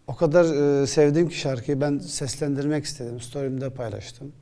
[0.06, 0.44] O kadar
[0.82, 3.20] e, sevdim ki şarkıyı ben seslendirmek istedim.
[3.20, 4.32] Story'imde paylaştım.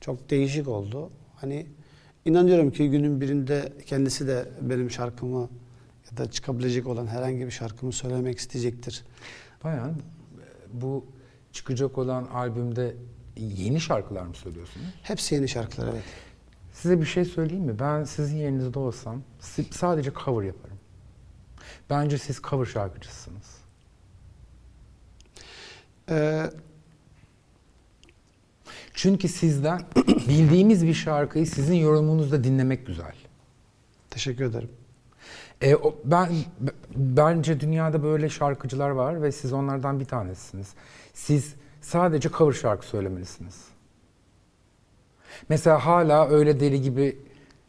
[0.00, 1.10] Çok değişik oldu.
[1.36, 1.66] Hani
[2.24, 5.48] inanıyorum ki günün birinde kendisi de benim şarkımı
[6.10, 9.04] ya da çıkabilecek olan herhangi bir şarkımı söylemek isteyecektir.
[9.64, 9.94] Bayan
[10.72, 11.06] bu
[11.52, 12.96] çıkacak olan albümde
[13.36, 14.86] yeni şarkılar mı söylüyorsunuz?
[15.02, 16.02] Hepsi yeni şarkılar evet.
[16.72, 17.78] Size bir şey söyleyeyim mi?
[17.78, 19.22] Ben sizin yerinizde olsam
[19.70, 20.76] sadece cover yaparım.
[21.90, 23.58] Bence siz cover şarkıcısınız.
[26.10, 26.50] Ee,
[28.94, 33.14] Çünkü sizden bildiğimiz bir şarkıyı sizin yorumunuzda dinlemek güzel.
[34.10, 34.70] teşekkür ederim.
[35.60, 36.28] E, o, ben
[36.96, 40.74] bence dünyada böyle şarkıcılar var ve siz onlardan bir tanesiniz.
[41.12, 43.64] Siz sadece cover şarkı söylemelisiniz.
[45.48, 47.18] Mesela hala öyle deli gibi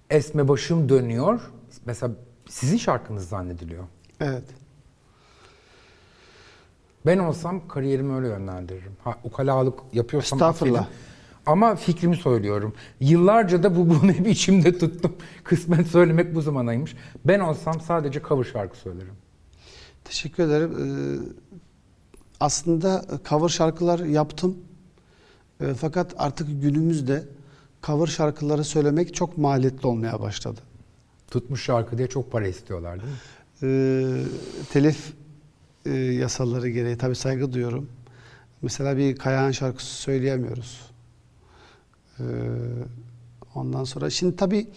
[0.10, 1.42] esme başım dönüyor.
[1.86, 2.14] Mesela
[2.50, 3.84] sizin şarkınız zannediliyor.
[4.20, 4.44] Evet.
[7.06, 8.92] Ben olsam kariyerimi öyle yönlendiririm.
[9.04, 10.80] Ha, ukalalık yapıyorsam Estağfurullah.
[10.82, 10.98] affedin.
[11.46, 12.74] Ama fikrimi söylüyorum.
[13.00, 15.16] Yıllarca da bu bunu hep içimde tuttum.
[15.44, 16.96] Kısmen söylemek bu zamanaymış.
[17.26, 19.14] Ben olsam sadece cover şarkı söylerim.
[20.04, 20.72] Teşekkür ederim.
[20.80, 21.44] Ee,
[22.40, 24.58] aslında cover şarkılar yaptım.
[25.62, 27.24] Ee, fakat artık günümüzde
[27.84, 30.60] cover şarkıları söylemek çok maliyetli olmaya başladı.
[31.32, 33.18] Tutmuş şarkı diye çok para istiyorlar değil mi?
[33.64, 34.24] Ee,
[34.72, 35.14] telif
[35.86, 37.90] e, yasaları gereği tabii saygı duyuyorum.
[38.62, 40.82] Mesela bir Kayahan şarkısı söyleyemiyoruz.
[42.20, 42.24] Ee,
[43.56, 44.68] ondan sonra şimdi tabii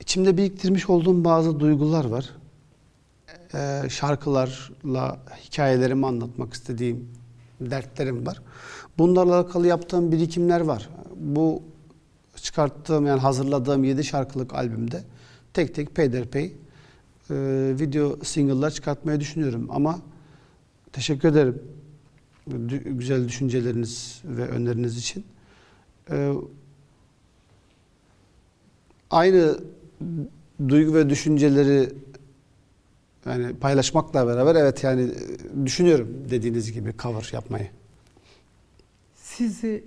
[0.00, 2.30] içimde biriktirmiş olduğum bazı duygular var.
[3.54, 7.08] Ee, şarkılarla hikayelerimi anlatmak istediğim
[7.60, 8.42] dertlerim var.
[8.98, 10.88] Bunlarla alakalı yaptığım birikimler var.
[11.16, 11.62] Bu
[12.36, 15.04] çıkarttığım yani hazırladığım 7 şarkılık albümde
[15.54, 16.44] tek tek peyderpey
[17.30, 17.34] e,
[17.80, 19.98] video single'lar çıkartmayı düşünüyorum ama
[20.92, 21.62] teşekkür ederim
[22.84, 25.24] güzel düşünceleriniz ve öneriniz için.
[26.10, 26.32] E,
[29.10, 29.58] aynı
[30.68, 31.92] duygu ve düşünceleri
[33.26, 37.70] yani paylaşmakla beraber evet yani e, düşünüyorum dediğiniz gibi cover yapmayı.
[39.14, 39.84] Sizi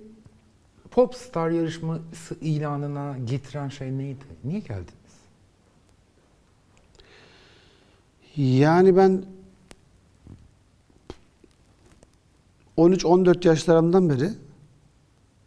[0.90, 4.24] Popstar yarışması ilanına getiren şey neydi?
[4.44, 4.90] Niye geldiniz?
[8.36, 9.24] Yani ben
[12.76, 14.30] 13-14 yaşlarımdan beri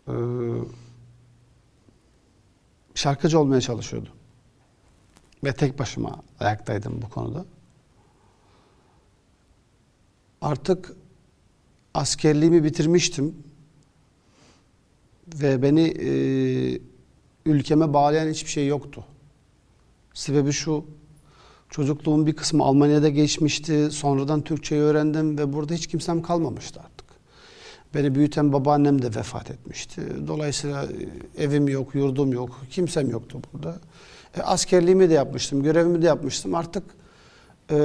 [0.08, 0.16] e,
[2.96, 4.14] şarkıcı olmaya çalışıyordum.
[5.44, 7.46] Ve tek başıma ayaktaydım bu konuda.
[10.42, 10.94] Artık
[11.94, 13.36] askerliğimi bitirmiştim.
[15.34, 16.12] Ve beni e,
[17.46, 19.06] ülkeme bağlayan hiçbir şey yoktu.
[20.14, 20.86] Sebebi şu,
[21.70, 23.92] çocukluğum bir kısmı Almanya'da geçmişti.
[23.92, 27.06] Sonradan Türkçeyi öğrendim ve burada hiç kimsem kalmamıştı artık.
[27.94, 30.02] Beni büyüten babaannem de vefat etmişti.
[30.28, 30.86] Dolayısıyla
[31.38, 33.80] e, evim yok, yurdum yok, kimsem yoktu burada.
[34.38, 36.56] E, askerliğimi de yapmıştım, görevimi de yapmıştım.
[36.56, 36.84] Artık
[37.72, 37.78] e,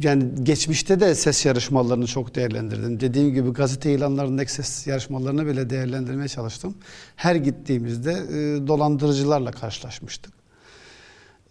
[0.00, 3.00] yani geçmişte de ses yarışmalarını çok değerlendirdim.
[3.00, 6.74] Dediğim gibi gazete ilanlarındaki ses yarışmalarını bile değerlendirmeye çalıştım.
[7.16, 10.32] Her gittiğimizde e, dolandırıcılarla karşılaşmıştık.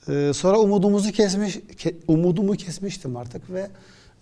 [0.09, 3.69] E, sonra umudumuzu kesmiş, ke- umudumu kesmiştim artık ve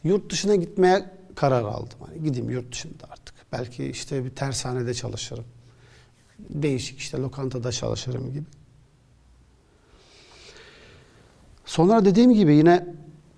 [0.03, 1.05] yurt dışına gitmeye
[1.35, 1.99] karar aldım.
[2.07, 3.35] Hani gideyim yurt dışında artık.
[3.51, 5.45] Belki işte bir tersanede çalışırım.
[6.39, 8.45] Değişik işte lokantada çalışırım gibi.
[11.65, 12.87] Sonra dediğim gibi yine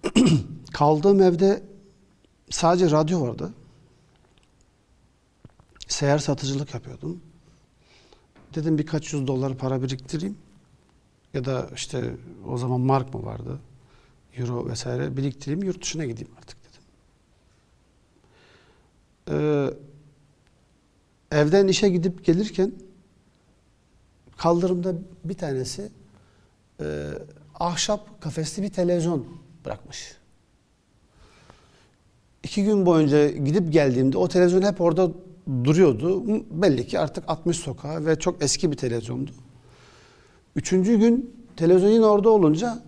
[0.74, 1.64] kaldığım evde
[2.50, 3.54] sadece radyo vardı.
[5.88, 7.22] Seyyar satıcılık yapıyordum.
[8.56, 10.38] Dedim birkaç yüz dolar para biriktireyim.
[11.34, 12.16] Ya da işte
[12.48, 13.60] o zaman mark mı vardı?
[14.38, 16.82] Euro vesaire biriktireyim yurt dışına gideyim artık dedim.
[19.30, 19.70] Ee,
[21.38, 22.72] evden işe gidip gelirken
[24.38, 25.92] kaldırımda bir tanesi
[26.82, 27.08] e,
[27.60, 29.28] ahşap kafesli bir televizyon
[29.66, 30.21] bırakmış.
[32.44, 35.12] İki gün boyunca gidip geldiğimde o televizyon hep orada
[35.64, 36.24] duruyordu.
[36.52, 39.32] Belli ki artık 60 sokağa ve çok eski bir televizyondu.
[40.56, 42.84] Üçüncü gün televizyon yine orada olunca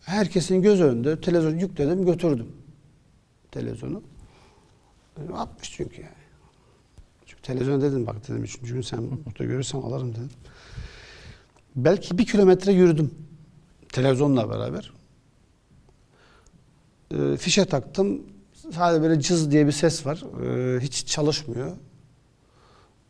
[0.00, 2.46] herkesin göz önünde televizyon yükledim götürdüm
[3.50, 4.02] televizyonu.
[5.16, 6.14] Dedim, 60 çünkü yani.
[7.26, 10.30] Çünkü televizyon dedim bak dedim üçüncü gün sen burada görürsem alırım dedim.
[11.76, 13.14] Belki bir kilometre yürüdüm
[13.88, 14.92] televizyonla beraber.
[17.10, 18.22] E, fişe taktım.
[18.74, 20.24] Sadece böyle cız diye bir ses var.
[20.44, 21.76] E, hiç çalışmıyor.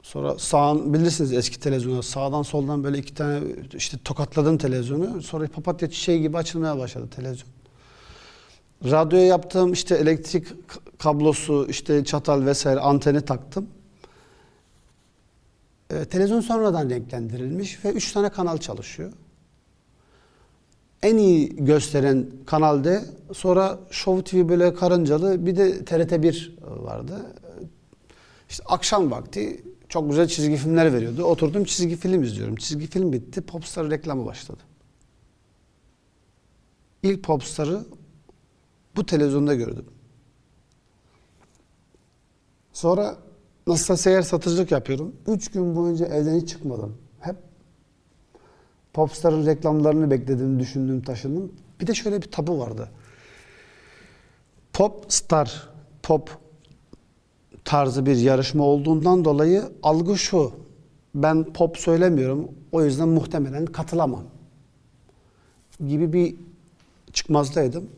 [0.02, 3.40] Sonra sağın bilirsiniz eski televizyonu sağdan soldan böyle iki tane
[3.74, 5.22] işte tokatladım televizyonu.
[5.22, 7.50] Sonra papatya çiçeği gibi açılmaya başladı televizyon.
[8.84, 10.46] Radyoya yaptığım işte elektrik
[10.98, 13.66] kablosu, işte çatal vesaire anteni taktım.
[15.90, 19.12] Ee, televizyon sonradan renklendirilmiş ve üç tane kanal çalışıyor.
[21.02, 26.50] En iyi gösteren kanalda sonra Show TV böyle karıncalı bir de TRT1
[26.84, 27.36] vardı.
[28.50, 31.24] İşte akşam vakti çok güzel çizgi filmler veriyordu.
[31.24, 32.56] Oturdum çizgi film izliyorum.
[32.56, 33.40] Çizgi film bitti.
[33.40, 34.60] Popstar reklamı başladı.
[37.02, 37.84] İlk Popstar'ı
[38.96, 39.86] bu televizyonda gördüm.
[42.72, 43.16] Sonra
[43.66, 45.16] nasılsa seyyar satıcılık yapıyorum.
[45.26, 46.98] Üç gün boyunca evden hiç çıkmadım.
[48.92, 51.52] Popstar'ın reklamlarını bekledim, düşündüm, taşındım.
[51.80, 52.88] Bir de şöyle bir tabu vardı.
[54.72, 55.68] Popstar,
[56.02, 56.30] pop
[57.64, 60.52] tarzı bir yarışma olduğundan dolayı algı şu.
[61.14, 62.48] Ben pop söylemiyorum.
[62.72, 64.24] O yüzden muhtemelen katılamam.
[65.88, 66.34] Gibi bir
[67.12, 67.88] çıkmazdaydım.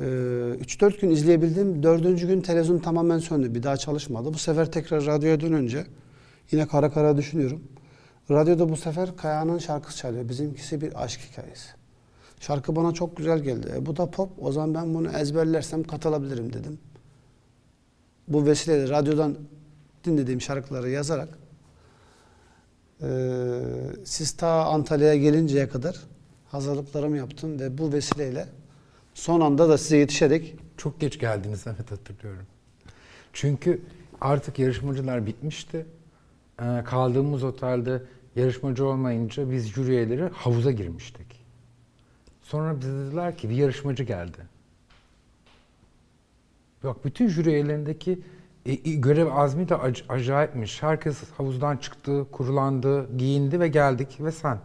[0.00, 1.82] Ee, 3-4 gün izleyebildim.
[1.82, 3.54] Dördüncü gün televizyon tamamen söndü.
[3.54, 4.34] Bir daha çalışmadı.
[4.34, 5.86] Bu sefer tekrar radyoya dönünce
[6.52, 7.62] yine kara kara düşünüyorum.
[8.30, 10.28] Radyoda bu sefer Kaya'nın şarkısı çalıyor.
[10.28, 11.68] Bizimkisi bir aşk hikayesi.
[12.40, 13.72] Şarkı bana çok güzel geldi.
[13.76, 14.30] E, bu da pop.
[14.38, 16.78] O zaman ben bunu ezberlersem katılabilirim dedim.
[18.28, 19.36] Bu vesileyle radyodan
[20.04, 21.28] dinlediğim şarkıları yazarak
[23.02, 23.08] e,
[24.04, 26.00] siz ta Antalya'ya gelinceye kadar
[26.48, 28.48] hazırlıklarımı yaptım ve bu vesileyle
[29.14, 32.46] son anda da size yetişerek Çok geç geldiniz evet hatırlıyorum.
[33.32, 33.82] Çünkü
[34.20, 35.86] artık yarışmacılar bitmişti.
[36.62, 38.02] Ee, kaldığımız otelde
[38.36, 41.44] yarışmacı olmayınca biz jüri üyeleri havuza girmiştik.
[42.42, 44.38] Sonra bize dediler ki bir yarışmacı geldi.
[46.84, 48.20] Bak bütün jüri üyelerindeki
[48.66, 50.82] E, görev azmi de ac- acayipmiş.
[50.82, 54.58] Herkes havuzdan çıktı, kurulandı, giyindi ve geldik ve sen.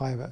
[0.00, 0.30] Vay be.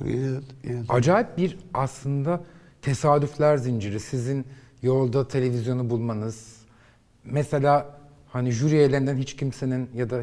[0.04, 2.44] Yine, yine Acayip bir aslında
[2.82, 4.00] tesadüfler zinciri.
[4.00, 4.46] Sizin
[4.82, 6.62] yolda televizyonu bulmanız.
[7.24, 10.22] Mesela hani jüri üyelerinden hiç kimsenin ya da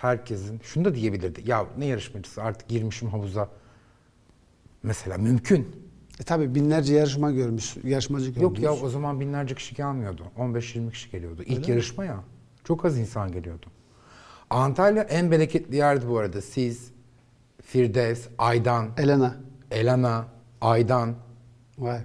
[0.00, 1.42] herkesin şunu da diyebilirdi.
[1.46, 3.48] Ya ne yarışmacısı artık girmişim havuza.
[4.82, 5.90] Mesela mümkün.
[6.20, 8.42] E tabi binlerce yarışma görmüş, yarışmacı gördünüz.
[8.42, 10.22] Yok ya o zaman binlerce kişi gelmiyordu.
[10.38, 11.42] 15-20 kişi geliyordu.
[11.46, 12.24] İlk yarışma ya.
[12.64, 13.66] Çok az insan geliyordu.
[14.50, 16.42] Antalya en bereketli yerdi bu arada.
[16.42, 16.90] Siz,
[17.62, 19.36] Firdevs, Aydan, Elena.
[19.70, 20.26] Elena,
[20.60, 21.14] Aydan
[21.78, 22.00] Vay.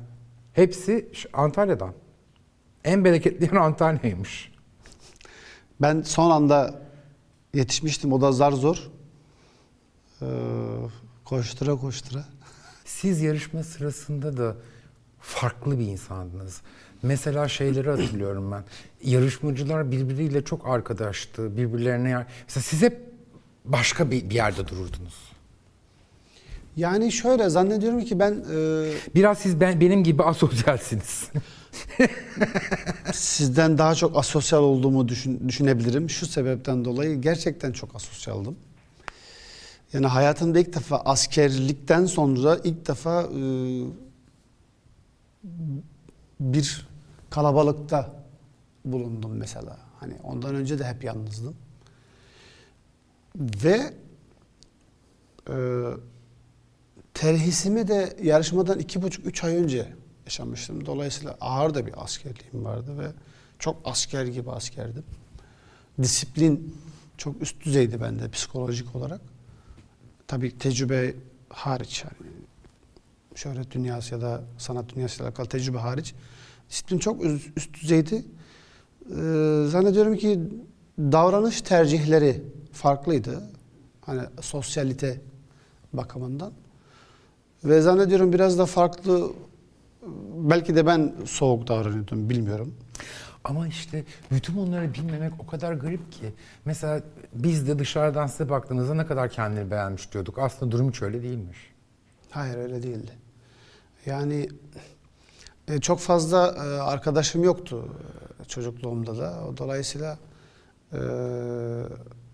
[0.53, 1.93] hepsi Antalya'dan.
[2.83, 4.51] En bereketli yer Antalya'ymış.
[5.81, 6.84] Ben son anda
[7.55, 8.13] yetişmiştim.
[8.13, 8.89] O da zar zor.
[10.21, 10.25] Ee,
[11.25, 12.25] koştura koştura.
[12.85, 14.55] Siz yarışma sırasında da
[15.19, 16.61] farklı bir insandınız.
[17.03, 18.63] Mesela şeyleri hatırlıyorum ben.
[19.03, 21.57] Yarışmacılar birbiriyle çok arkadaştı.
[21.57, 22.27] Birbirlerine yar...
[22.47, 23.01] Mesela siz hep
[23.65, 25.15] başka bir, bir yerde dururdunuz.
[26.77, 31.29] Yani şöyle zannediyorum ki ben e, Biraz siz ben, benim gibi asosyalsiniz.
[33.13, 36.09] sizden daha çok asosyal olduğumu düşün- düşünebilirim.
[36.09, 38.55] Şu sebepten dolayı gerçekten çok asosyaldım.
[39.93, 43.41] Yani hayatımda ilk defa askerlikten sonra ilk defa e,
[46.39, 46.87] bir
[47.29, 48.13] kalabalıkta
[48.85, 49.77] bulundum mesela.
[49.99, 51.55] Hani ondan önce de hep yalnızdım.
[53.35, 53.93] Ve
[55.49, 55.55] e,
[57.13, 59.87] terhisimi de yarışmadan iki buçuk üç ay önce
[60.25, 60.85] yaşamıştım.
[60.85, 63.07] Dolayısıyla ağır da bir askerliğim vardı ve
[63.59, 65.03] çok asker gibi askerdim.
[66.01, 66.77] Disiplin
[67.17, 69.21] çok üst düzeydi bende psikolojik olarak.
[70.27, 71.13] Tabii tecrübe
[71.49, 72.31] hariç yani
[73.35, 76.13] şöhret dünyası ya da sanat dünyası ile alakalı tecrübe hariç
[76.69, 78.15] disiplin çok üst, düzeydi.
[78.15, 80.39] Ee, zannediyorum ki
[80.99, 83.49] davranış tercihleri farklıydı.
[84.01, 85.21] Hani sosyalite
[85.93, 86.53] bakımından.
[87.63, 89.31] Ve zannediyorum biraz da farklı
[90.35, 92.75] belki de ben soğuk davranıyordum bilmiyorum.
[93.43, 96.33] Ama işte bütün bunları bilmemek o kadar garip ki.
[96.65, 97.01] Mesela
[97.33, 100.39] biz de dışarıdan size baktığınızda ne kadar kendini beğenmiş diyorduk.
[100.39, 101.57] Aslında durum hiç öyle değilmiş.
[102.29, 103.11] Hayır öyle değildi.
[104.05, 104.49] Yani
[105.67, 107.89] e, çok fazla e, arkadaşım yoktu
[108.41, 109.57] e, çocukluğumda da.
[109.57, 110.17] Dolayısıyla
[110.93, 110.99] e,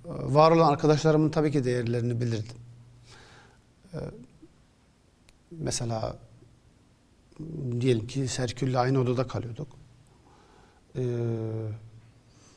[0.05, 2.57] var olan arkadaşlarımın tabii ki değerlerini bilirdim.
[3.93, 3.97] E,
[5.51, 6.15] mesela
[7.81, 9.67] diyelim ki Serkül'le aynı odada kalıyorduk.
[10.95, 11.03] E,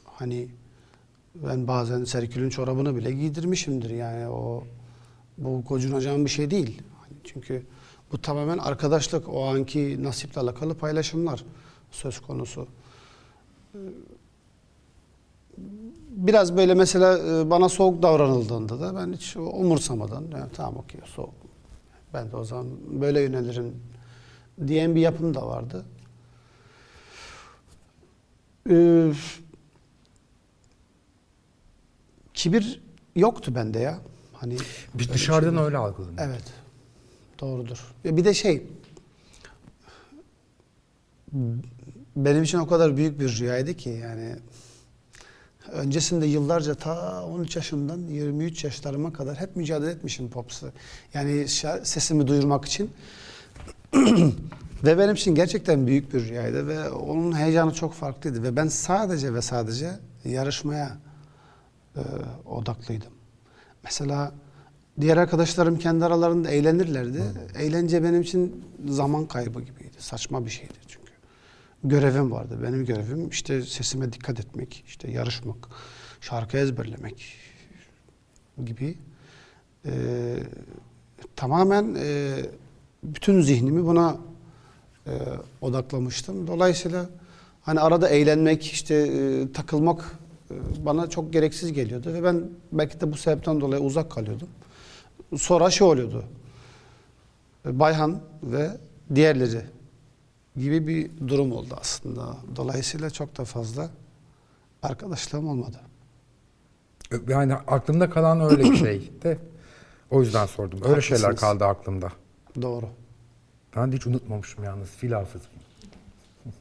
[0.05, 0.49] hani
[1.35, 4.65] ben bazen Serkül'ün çorabını bile giydirmişimdir yani o
[5.39, 6.83] bu gocunacağım bir şey değil.
[7.01, 7.67] Hani Çünkü
[8.13, 11.45] bu tamamen arkadaşlık, o anki nasiple alakalı paylaşımlar
[11.91, 12.67] söz konusu.
[13.75, 13.79] Ee,
[16.11, 21.35] Biraz böyle mesela e, bana soğuk davranıldığında da ben hiç umursamadan yani tamam okey soğuk.
[22.15, 22.67] Ben de o zaman
[23.01, 23.75] böyle yönelirim
[24.67, 25.85] diyen bir yapım da vardı.
[28.71, 29.13] Ee,
[32.35, 32.83] kibir
[33.17, 33.99] yoktu bende ya.
[34.33, 34.57] Hani
[34.95, 36.19] öyle dışarıdan şeyler- öyle algılanıyor.
[36.29, 36.45] Evet.
[37.41, 37.95] Doğrudur.
[38.05, 38.67] Bir de şey
[42.17, 44.37] benim için o kadar büyük bir rüyaydı ki yani
[45.73, 50.73] öncesinde yıllarca ta 13 yaşımdan 23 yaşlarıma kadar hep mücadele etmişim pops'ı.
[51.15, 51.49] Yani
[51.83, 52.91] sesimi duyurmak için.
[54.85, 59.35] Ve benim için gerçekten büyük bir rüyaydı ve onun heyecanı çok farklıydı ve ben sadece
[59.35, 59.91] ve sadece
[60.25, 60.99] yarışmaya
[61.97, 62.03] e,
[62.47, 63.13] odaklıydım.
[63.85, 64.33] Mesela
[65.01, 67.23] diğer arkadaşlarım kendi aralarında eğlenirlerdi.
[67.59, 69.97] Eğlence benim için zaman kaybı gibiydi.
[69.99, 71.13] Saçma bir şeydi çünkü.
[71.85, 72.59] Görevim vardı.
[72.63, 75.69] Benim görevim işte sesime dikkat etmek, işte yarışmak,
[76.21, 77.37] şarkı ezberlemek
[78.65, 78.99] gibi.
[79.87, 80.37] Ee,
[81.37, 82.37] tamamen e,
[83.05, 84.17] bütün zihnimi buna
[85.07, 85.13] e,
[85.61, 86.47] odaklamıştım.
[86.47, 87.07] Dolayısıyla
[87.63, 90.19] hani arada eğlenmek, işte e, takılmak
[90.51, 90.55] e,
[90.87, 94.49] bana çok gereksiz geliyordu ve ben belki de bu sebepten dolayı uzak kalıyordum.
[95.39, 96.25] Sonra şey oluyordu.
[97.67, 98.71] e, Bayhan ve
[99.15, 99.61] diğerleri
[100.57, 102.37] gibi bir durum oldu aslında.
[102.57, 103.91] Dolayısıyla çok da fazla
[104.83, 105.77] arkadaşlığım olmadı.
[107.29, 109.39] Yani aklımda kalan öyle bir şey de
[110.11, 110.81] o yüzden sordum.
[110.85, 111.41] Öyle şeyler Haklısınız.
[111.41, 112.09] kaldı aklımda.
[112.63, 112.89] Doğru.
[113.77, 115.51] Ben de hiç unutmamışım yalnız fil hafızım.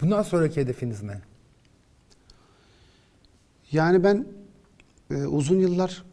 [0.00, 1.20] Bundan sonraki hedefiniz ne?
[3.72, 4.26] Yani ben
[5.10, 6.04] e, uzun yıllar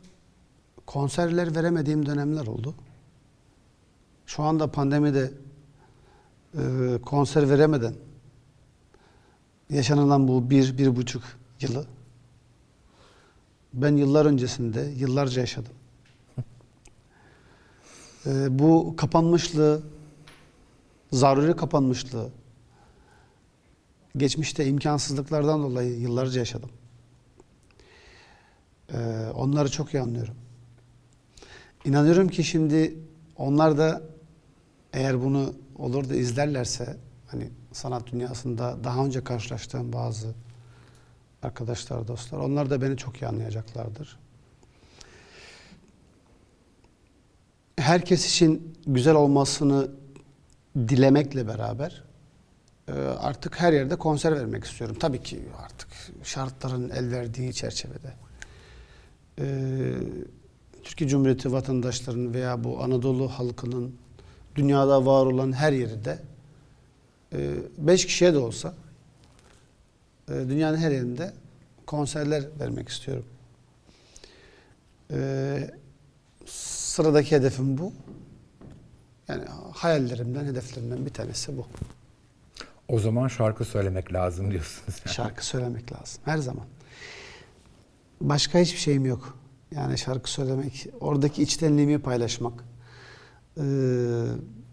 [0.86, 2.76] konserler veremediğim dönemler oldu.
[4.26, 5.32] Şu anda pandemide
[6.54, 6.62] e,
[7.06, 7.94] konser veremeden
[9.70, 11.24] yaşanılan bu bir, bir buçuk
[11.62, 11.88] yılı
[13.74, 15.74] ben yıllar öncesinde yıllarca yaşadım.
[18.28, 19.82] Ee, bu kapanmışlığı,
[21.12, 22.30] zaruri kapanmışlığı,
[24.18, 26.70] geçmişte imkansızlıklardan dolayı yıllarca yaşadım.
[28.94, 28.98] Ee,
[29.36, 30.36] onları çok iyi anlıyorum.
[31.86, 33.00] İnanıyorum ki şimdi
[33.36, 34.02] onlar da
[34.94, 36.98] eğer bunu olur da izlerlerse
[37.28, 40.28] hani sanat dünyasında daha önce karşılaştığım bazı
[41.44, 44.20] arkadaşlar, dostlar onlar da beni çok iyi anlayacaklardır.
[47.78, 49.92] Herkes için güzel olmasını
[50.78, 52.04] dilemekle beraber
[52.88, 54.98] e, artık her yerde konser vermek istiyorum.
[55.00, 55.90] Tabii ki artık
[56.24, 58.14] şartların el verdiği çerçevede.
[59.40, 59.94] Ee,
[60.84, 63.96] Türkiye Cumhuriyeti vatandaşlarının veya bu Anadolu halkının
[64.56, 66.20] dünyada var olan her yerinde
[67.34, 68.74] e, beş kişiye de olsa
[70.30, 71.34] e, dünyanın her yerinde
[71.86, 73.26] konserler vermek istiyorum.
[76.98, 77.94] Sıradaki hedefim bu.
[79.28, 79.44] Yani
[79.74, 81.66] hayallerimden, hedeflerimden bir tanesi bu.
[82.88, 85.02] O zaman şarkı söylemek lazım diyorsunuz.
[85.06, 86.66] Şarkı söylemek lazım her zaman.
[88.22, 89.38] Başka hiçbir şeyim yok.
[89.76, 92.64] Yani şarkı söylemek, oradaki içtenliğimi paylaşmak,
[93.58, 93.64] e,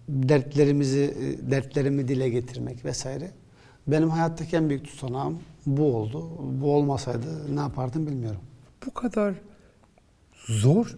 [0.09, 3.31] dertlerimizi, dertlerimi dile getirmek vesaire.
[3.87, 6.31] Benim hayattaki en büyük tutanağım bu oldu.
[6.61, 8.41] Bu olmasaydı ne yapardım bilmiyorum.
[8.87, 9.35] Bu kadar
[10.49, 10.97] zor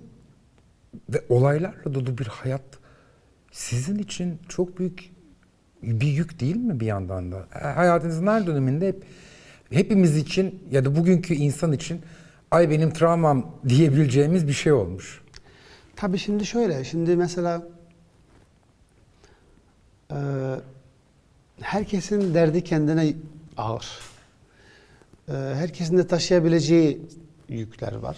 [1.09, 2.63] ve olaylarla dolu bir hayat
[3.53, 5.11] sizin için çok büyük
[5.83, 7.47] bir yük değil mi bir yandan da?
[7.51, 9.05] Hayatınızın her döneminde hep
[9.71, 12.03] hepimiz için ya da bugünkü insan için
[12.51, 15.23] ay benim travmam diyebileceğimiz bir şey olmuş.
[15.97, 17.63] Tabii şimdi şöyle, şimdi mesela
[20.11, 20.17] e,
[21.61, 23.15] herkesin derdi kendine
[23.57, 23.99] ağır.
[25.29, 27.07] E, herkesin de taşıyabileceği
[27.49, 28.17] yükler var.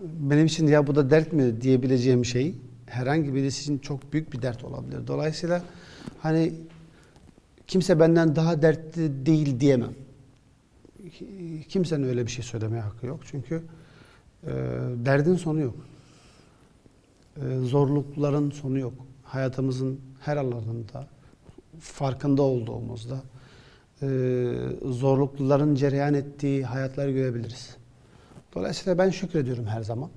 [0.00, 2.54] Benim için ya bu da dert mi diyebileceğim şey
[2.86, 5.06] herhangi birisi için çok büyük bir dert olabilir.
[5.06, 5.62] Dolayısıyla
[6.18, 6.52] hani
[7.66, 9.92] kimse benden daha dertli değil diyemem.
[11.68, 13.20] Kimsenin öyle bir şey söylemeye hakkı yok.
[13.24, 13.62] Çünkü
[14.42, 14.52] e,
[15.04, 15.74] derdin sonu yok.
[17.36, 18.94] E, zorlukların sonu yok.
[19.24, 21.06] Hayatımızın her alanında
[21.80, 23.22] farkında olduğumuzda
[24.02, 24.08] e,
[24.84, 27.76] zorlukların cereyan ettiği hayatlar görebiliriz.
[28.56, 30.10] Dolayısıyla ben şükrediyorum her zaman.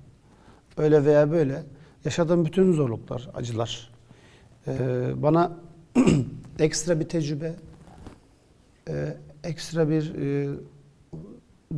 [0.78, 1.64] Öyle veya böyle
[2.06, 3.92] yaşadığım bütün zorluklar, acılar
[4.68, 4.74] e,
[5.16, 5.58] bana
[6.60, 7.56] ekstra bir tecrübe,
[8.90, 10.50] e, ekstra bir e,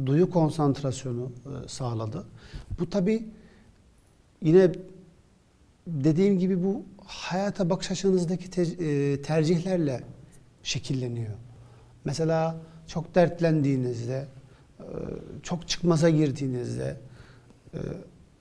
[0.06, 2.26] duyu konsantrasyonu e, sağladı.
[2.80, 3.26] Bu tabi
[4.42, 4.72] yine
[5.88, 10.04] dediğim gibi bu hayata bakış açınızdaki te- e, tercihlerle
[10.64, 11.34] şekilleniyor.
[12.06, 12.56] Mesela
[12.88, 14.28] çok dertlendiğinizde,
[15.44, 16.98] çok çıkmaza girdiğinizde,
[17.74, 17.80] e,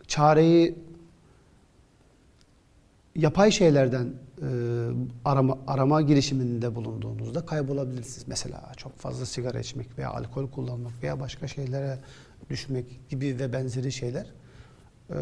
[0.06, 0.78] çareyi
[3.16, 4.46] yapay şeylerden e,
[5.24, 8.28] arama, arama girişiminde bulunduğunuzda kaybolabilirsiniz.
[8.28, 11.98] Mesela çok fazla sigara içmek veya alkol kullanmak veya başka şeylere
[12.50, 14.26] düşmek gibi ve benzeri şeyler.
[15.10, 15.16] E,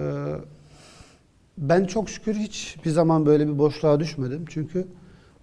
[1.58, 4.44] ben çok şükür hiç bir zaman böyle bir boşluğa düşmedim.
[4.48, 4.88] Çünkü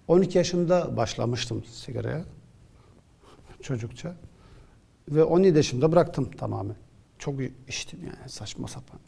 [0.08, 2.24] 12 yaşımda başlamıştım sigaraya
[3.62, 4.14] çocukça.
[5.08, 6.76] Ve 17 yaşımda bıraktım tamamen.
[7.18, 7.34] Çok
[7.68, 9.00] içtim yani saçma sapan.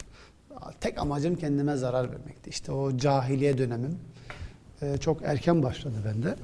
[0.81, 2.49] Tek amacım kendime zarar vermekti.
[2.49, 3.99] İşte o cahiliye dönemim
[4.81, 6.35] e, çok erken başladı bende.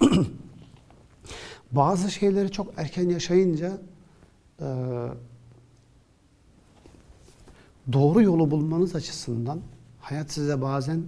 [1.72, 3.78] Bazı şeyleri çok erken yaşayınca
[4.60, 4.66] e,
[7.92, 9.60] doğru yolu bulmanız açısından
[10.00, 11.04] hayat size bazen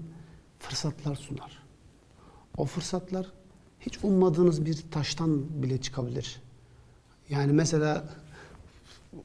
[0.58, 1.62] fırsatlar sunar.
[2.56, 3.26] O fırsatlar
[3.80, 6.41] hiç ummadığınız bir taştan bile çıkabilir.
[7.30, 8.04] Yani mesela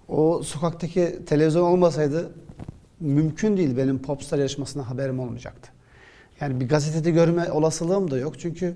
[0.08, 2.32] o sokaktaki televizyon olmasaydı
[3.00, 5.72] mümkün değil benim popstar yarışmasına haberim olmayacaktı.
[6.42, 8.40] Yani bir gazetede görme olasılığım da yok.
[8.40, 8.76] Çünkü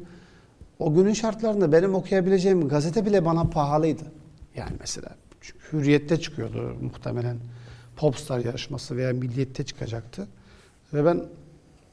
[0.79, 4.03] o günün şartlarında benim okuyabileceğim gazete bile bana pahalıydı.
[4.55, 5.09] Yani mesela
[5.41, 7.37] çünkü Hürriyet'te çıkıyordu muhtemelen
[7.95, 10.27] popstar yarışması veya Milliyet'te çıkacaktı.
[10.93, 11.23] Ve ben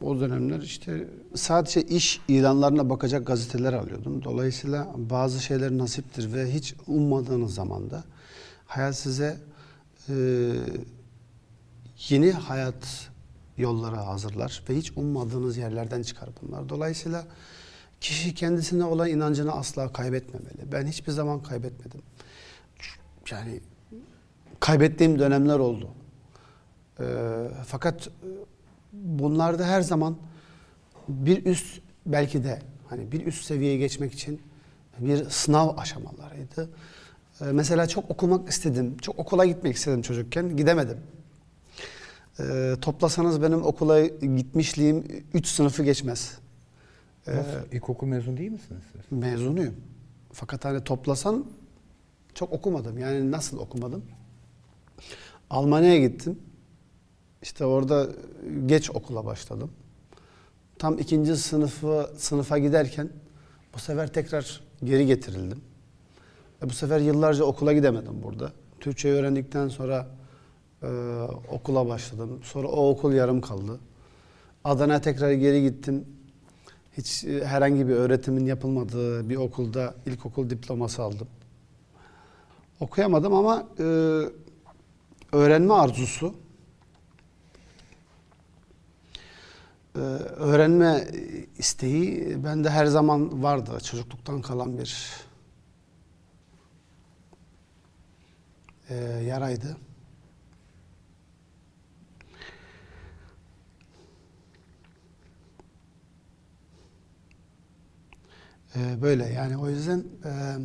[0.02, 4.24] o dönemler işte sadece iş ilanlarına bakacak gazeteler alıyordum.
[4.24, 8.04] Dolayısıyla bazı şeyler nasiptir ve hiç ummadığınız zamanda
[8.66, 9.36] hayat size
[10.08, 10.14] e,
[12.08, 13.10] yeni hayat
[13.56, 16.68] yolları hazırlar ve hiç ummadığınız yerlerden çıkar bunlar.
[16.68, 17.24] Dolayısıyla
[18.00, 20.72] kişi kendisine olan inancını asla kaybetmemeli.
[20.72, 22.02] Ben hiçbir zaman kaybetmedim.
[23.30, 23.60] Yani
[24.60, 25.88] kaybettiğim dönemler oldu.
[27.00, 27.04] Ee,
[27.66, 28.08] fakat
[28.92, 30.16] bunlarda her zaman
[31.08, 32.58] bir üst belki de
[32.88, 34.40] hani bir üst seviyeye geçmek için
[34.98, 36.70] bir sınav aşamalarıydı.
[37.40, 40.98] Ee, mesela çok okumak istedim, çok okula gitmek istedim çocukken, gidemedim.
[42.40, 46.38] Ee, toplasanız benim okula gitmişliğim 3 sınıfı geçmez.
[47.26, 47.72] Ee, Nasıl?
[47.72, 49.18] İlkokul mezun değil misiniz siz?
[49.18, 49.74] mezunuyum.
[50.32, 51.44] Fakat hani toplasan
[52.34, 52.98] çok okumadım.
[52.98, 54.02] Yani nasıl okumadım?
[55.50, 56.38] Almanya'ya gittim.
[57.42, 58.08] İşte orada
[58.66, 59.70] geç okula başladım.
[60.78, 63.08] Tam ikinci sınıfı sınıfa giderken
[63.74, 65.60] bu sefer tekrar geri getirildim.
[66.62, 68.52] Ve bu sefer yıllarca okula gidemedim burada.
[68.80, 70.06] Türkçe öğrendikten sonra
[70.82, 70.88] e,
[71.50, 72.40] okula başladım.
[72.44, 73.78] Sonra o okul yarım kaldı.
[74.64, 76.04] Adana'ya tekrar geri gittim.
[76.96, 81.28] Hiç e, herhangi bir öğretimin yapılmadığı bir okulda ilkokul diploması aldım.
[82.80, 83.82] Okuyamadım ama e,
[85.32, 86.34] öğrenme arzusu,
[90.36, 91.08] öğrenme
[91.58, 93.78] isteği bende her zaman vardı.
[93.84, 95.10] Çocukluktan kalan bir
[98.88, 99.76] e, yaraydı.
[108.76, 110.56] E, böyle yani o yüzden e,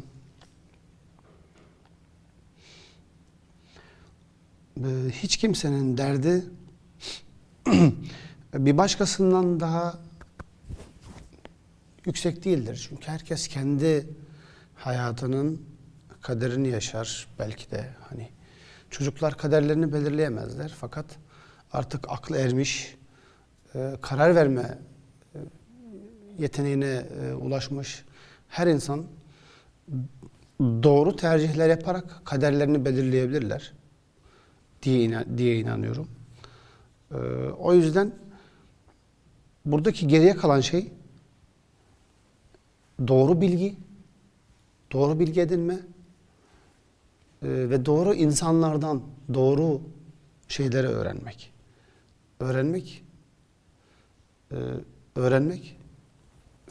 [5.12, 6.46] hiç kimsenin derdi
[8.54, 10.00] bir başkasından daha
[12.06, 12.88] yüksek değildir.
[12.90, 14.08] Çünkü herkes kendi
[14.76, 15.62] hayatının
[16.22, 18.30] kaderini yaşar belki de hani
[18.90, 21.06] çocuklar kaderlerini belirleyemezler fakat
[21.72, 22.96] artık aklı ermiş
[23.76, 24.78] e, karar verme
[25.36, 25.40] e,
[26.38, 28.04] yeteneğine e, ulaşmış
[28.48, 29.06] her insan
[30.60, 33.74] doğru tercihler yaparak kaderlerini belirleyebilirler
[34.84, 36.08] diye inan- diye inanıyorum.
[37.60, 38.12] O yüzden
[39.66, 40.92] buradaki geriye kalan şey
[43.08, 43.76] doğru bilgi,
[44.92, 45.80] doğru bilgi edinme e,
[47.42, 49.02] ve doğru insanlardan
[49.34, 49.82] doğru
[50.48, 51.52] şeyleri öğrenmek.
[52.40, 53.04] Öğrenmek,
[54.52, 54.58] e,
[55.16, 55.78] öğrenmek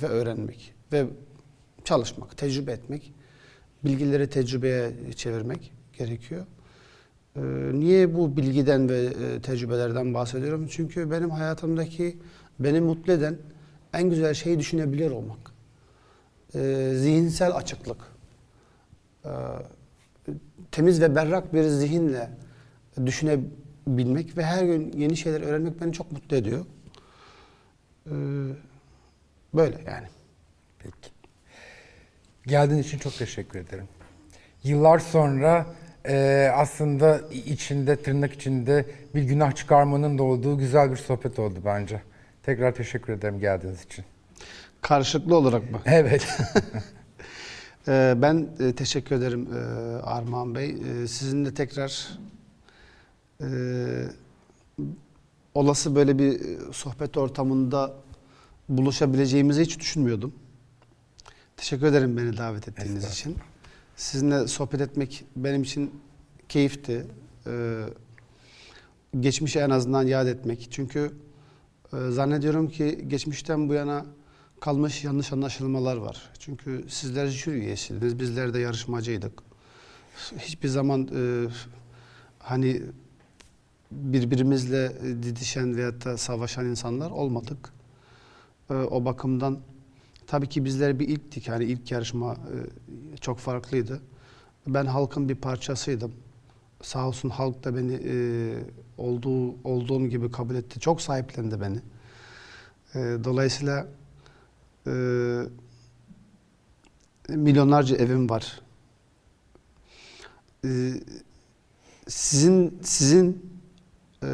[0.03, 1.07] ve öğrenmek ve
[1.85, 3.13] çalışmak, tecrübe etmek,
[3.85, 6.47] bilgileri tecrübeye çevirmek gerekiyor.
[7.37, 7.41] Ee,
[7.73, 10.67] niye bu bilgiden ve e, tecrübelerden bahsediyorum?
[10.71, 12.17] Çünkü benim hayatımdaki
[12.59, 13.39] beni mutlu eden
[13.93, 15.53] en güzel şeyi düşünebiliyor olmak.
[16.55, 17.99] Ee, zihinsel açıklık.
[19.25, 19.31] Ee,
[20.71, 22.31] temiz ve berrak bir zihinle
[23.07, 26.67] düşünebilmek ve her gün yeni şeyler öğrenmek beni çok mutlu ediyor.
[28.07, 28.11] Ee,
[29.55, 30.07] böyle yani.
[30.79, 31.11] Peki.
[32.47, 33.89] Geldiğiniz için çok teşekkür ederim.
[34.65, 35.67] Yıllar sonra
[36.09, 42.03] e, aslında içinde, tırnak içinde bir günah çıkarmanın da olduğu güzel bir sohbet oldu bence.
[42.43, 44.05] Tekrar teşekkür ederim geldiğiniz için.
[44.81, 45.81] Karşılıklı olarak mı?
[45.87, 46.29] Evet.
[47.89, 49.59] Ee, Ben e, teşekkür ederim e,
[50.03, 50.71] Armağan Bey.
[50.71, 52.09] E, Sizinle tekrar
[55.55, 56.41] olası böyle bir
[56.73, 57.95] sohbet ortamında
[58.69, 60.35] buluşabileceğimizi hiç düşünmüyordum.
[61.57, 63.37] Teşekkür ederim beni davet ettiğiniz için.
[63.97, 65.91] Sizinle sohbet etmek benim için
[66.49, 67.07] keyifti.
[67.47, 67.85] Ee,
[69.21, 70.69] Geçmişi en azından yad etmek.
[70.71, 71.13] Çünkü
[71.93, 74.07] zannediyorum ki geçmişten bu yana
[74.61, 76.31] kalmış yanlış anlaşılmalar var.
[76.39, 79.33] Çünkü sizler jüri üyesiydiniz, bizler de yarışmacıydık.
[80.39, 81.47] Hiçbir zaman e,
[82.39, 82.83] hani
[83.91, 87.73] birbirimizle didişen veyahut da savaşan insanlar olmadık.
[88.71, 89.59] E, o bakımdan
[90.27, 91.49] tabii ki bizler bir ilktik.
[91.49, 94.01] Yani ilk yarışma e, çok farklıydı.
[94.67, 96.13] Ben halkın bir parçasıydım.
[96.83, 98.15] Sağ olsun halk da beni e,
[98.99, 100.81] olduğu olduğum gibi kabul etti.
[100.81, 101.81] Çok sahiplendi beni.
[102.95, 103.87] E, dolayısıyla
[104.87, 104.93] e,
[107.29, 108.61] milyonlarca evim var.
[110.65, 110.93] E,
[112.09, 113.51] sizin sizin
[114.23, 114.29] e,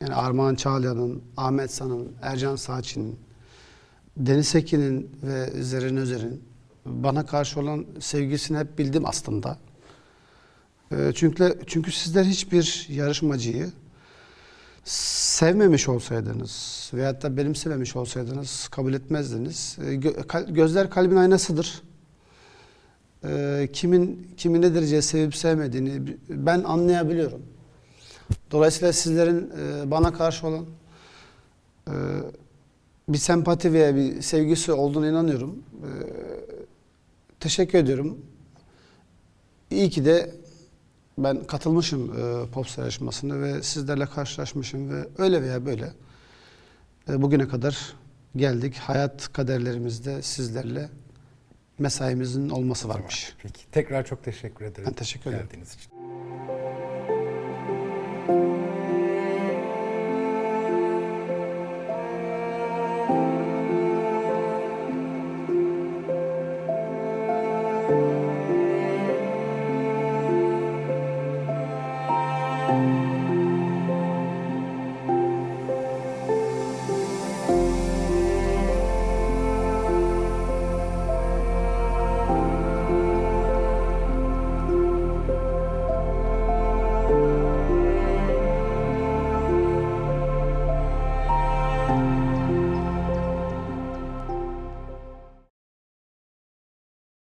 [0.00, 3.18] yani Armağan Çağlayan'ın, Ahmet San'ın, Ercan Saçin'in,
[4.16, 6.44] Deniz Sekin'in ve Zerrin Özer'in
[6.86, 9.58] bana karşı olan sevgisini hep bildim aslında.
[10.92, 13.70] E, çünkü çünkü sizler hiçbir yarışmacıyı
[14.84, 19.78] sevmemiş olsaydınız veyahut da benimsememiş olsaydınız kabul etmezdiniz.
[19.86, 21.82] E, kal- gözler kalbin aynasıdır.
[23.24, 27.42] E, kimin kimi ne derece sevip sevmediğini ben anlayabiliyorum.
[28.50, 30.66] Dolayısıyla sizlerin e, bana karşı olan
[31.88, 31.94] e,
[33.08, 35.62] bir sempati veya bir sevgisi olduğuna inanıyorum.
[37.40, 38.18] Teşekkür ediyorum.
[39.70, 40.41] İyi ki de
[41.18, 45.92] ben katılmışım e, Pops yarışmasına ve sizlerle karşılaşmışım ve öyle veya böyle
[47.08, 47.94] e, bugüne kadar
[48.36, 48.76] geldik.
[48.76, 50.88] Hayat kaderlerimizde sizlerle
[51.78, 53.34] mesaimizin olması varmış.
[53.42, 53.70] Peki.
[53.72, 54.84] Tekrar çok teşekkür ederim.
[54.86, 55.46] Ben teşekkür ederim.
[55.46, 55.92] Geldiğiniz için.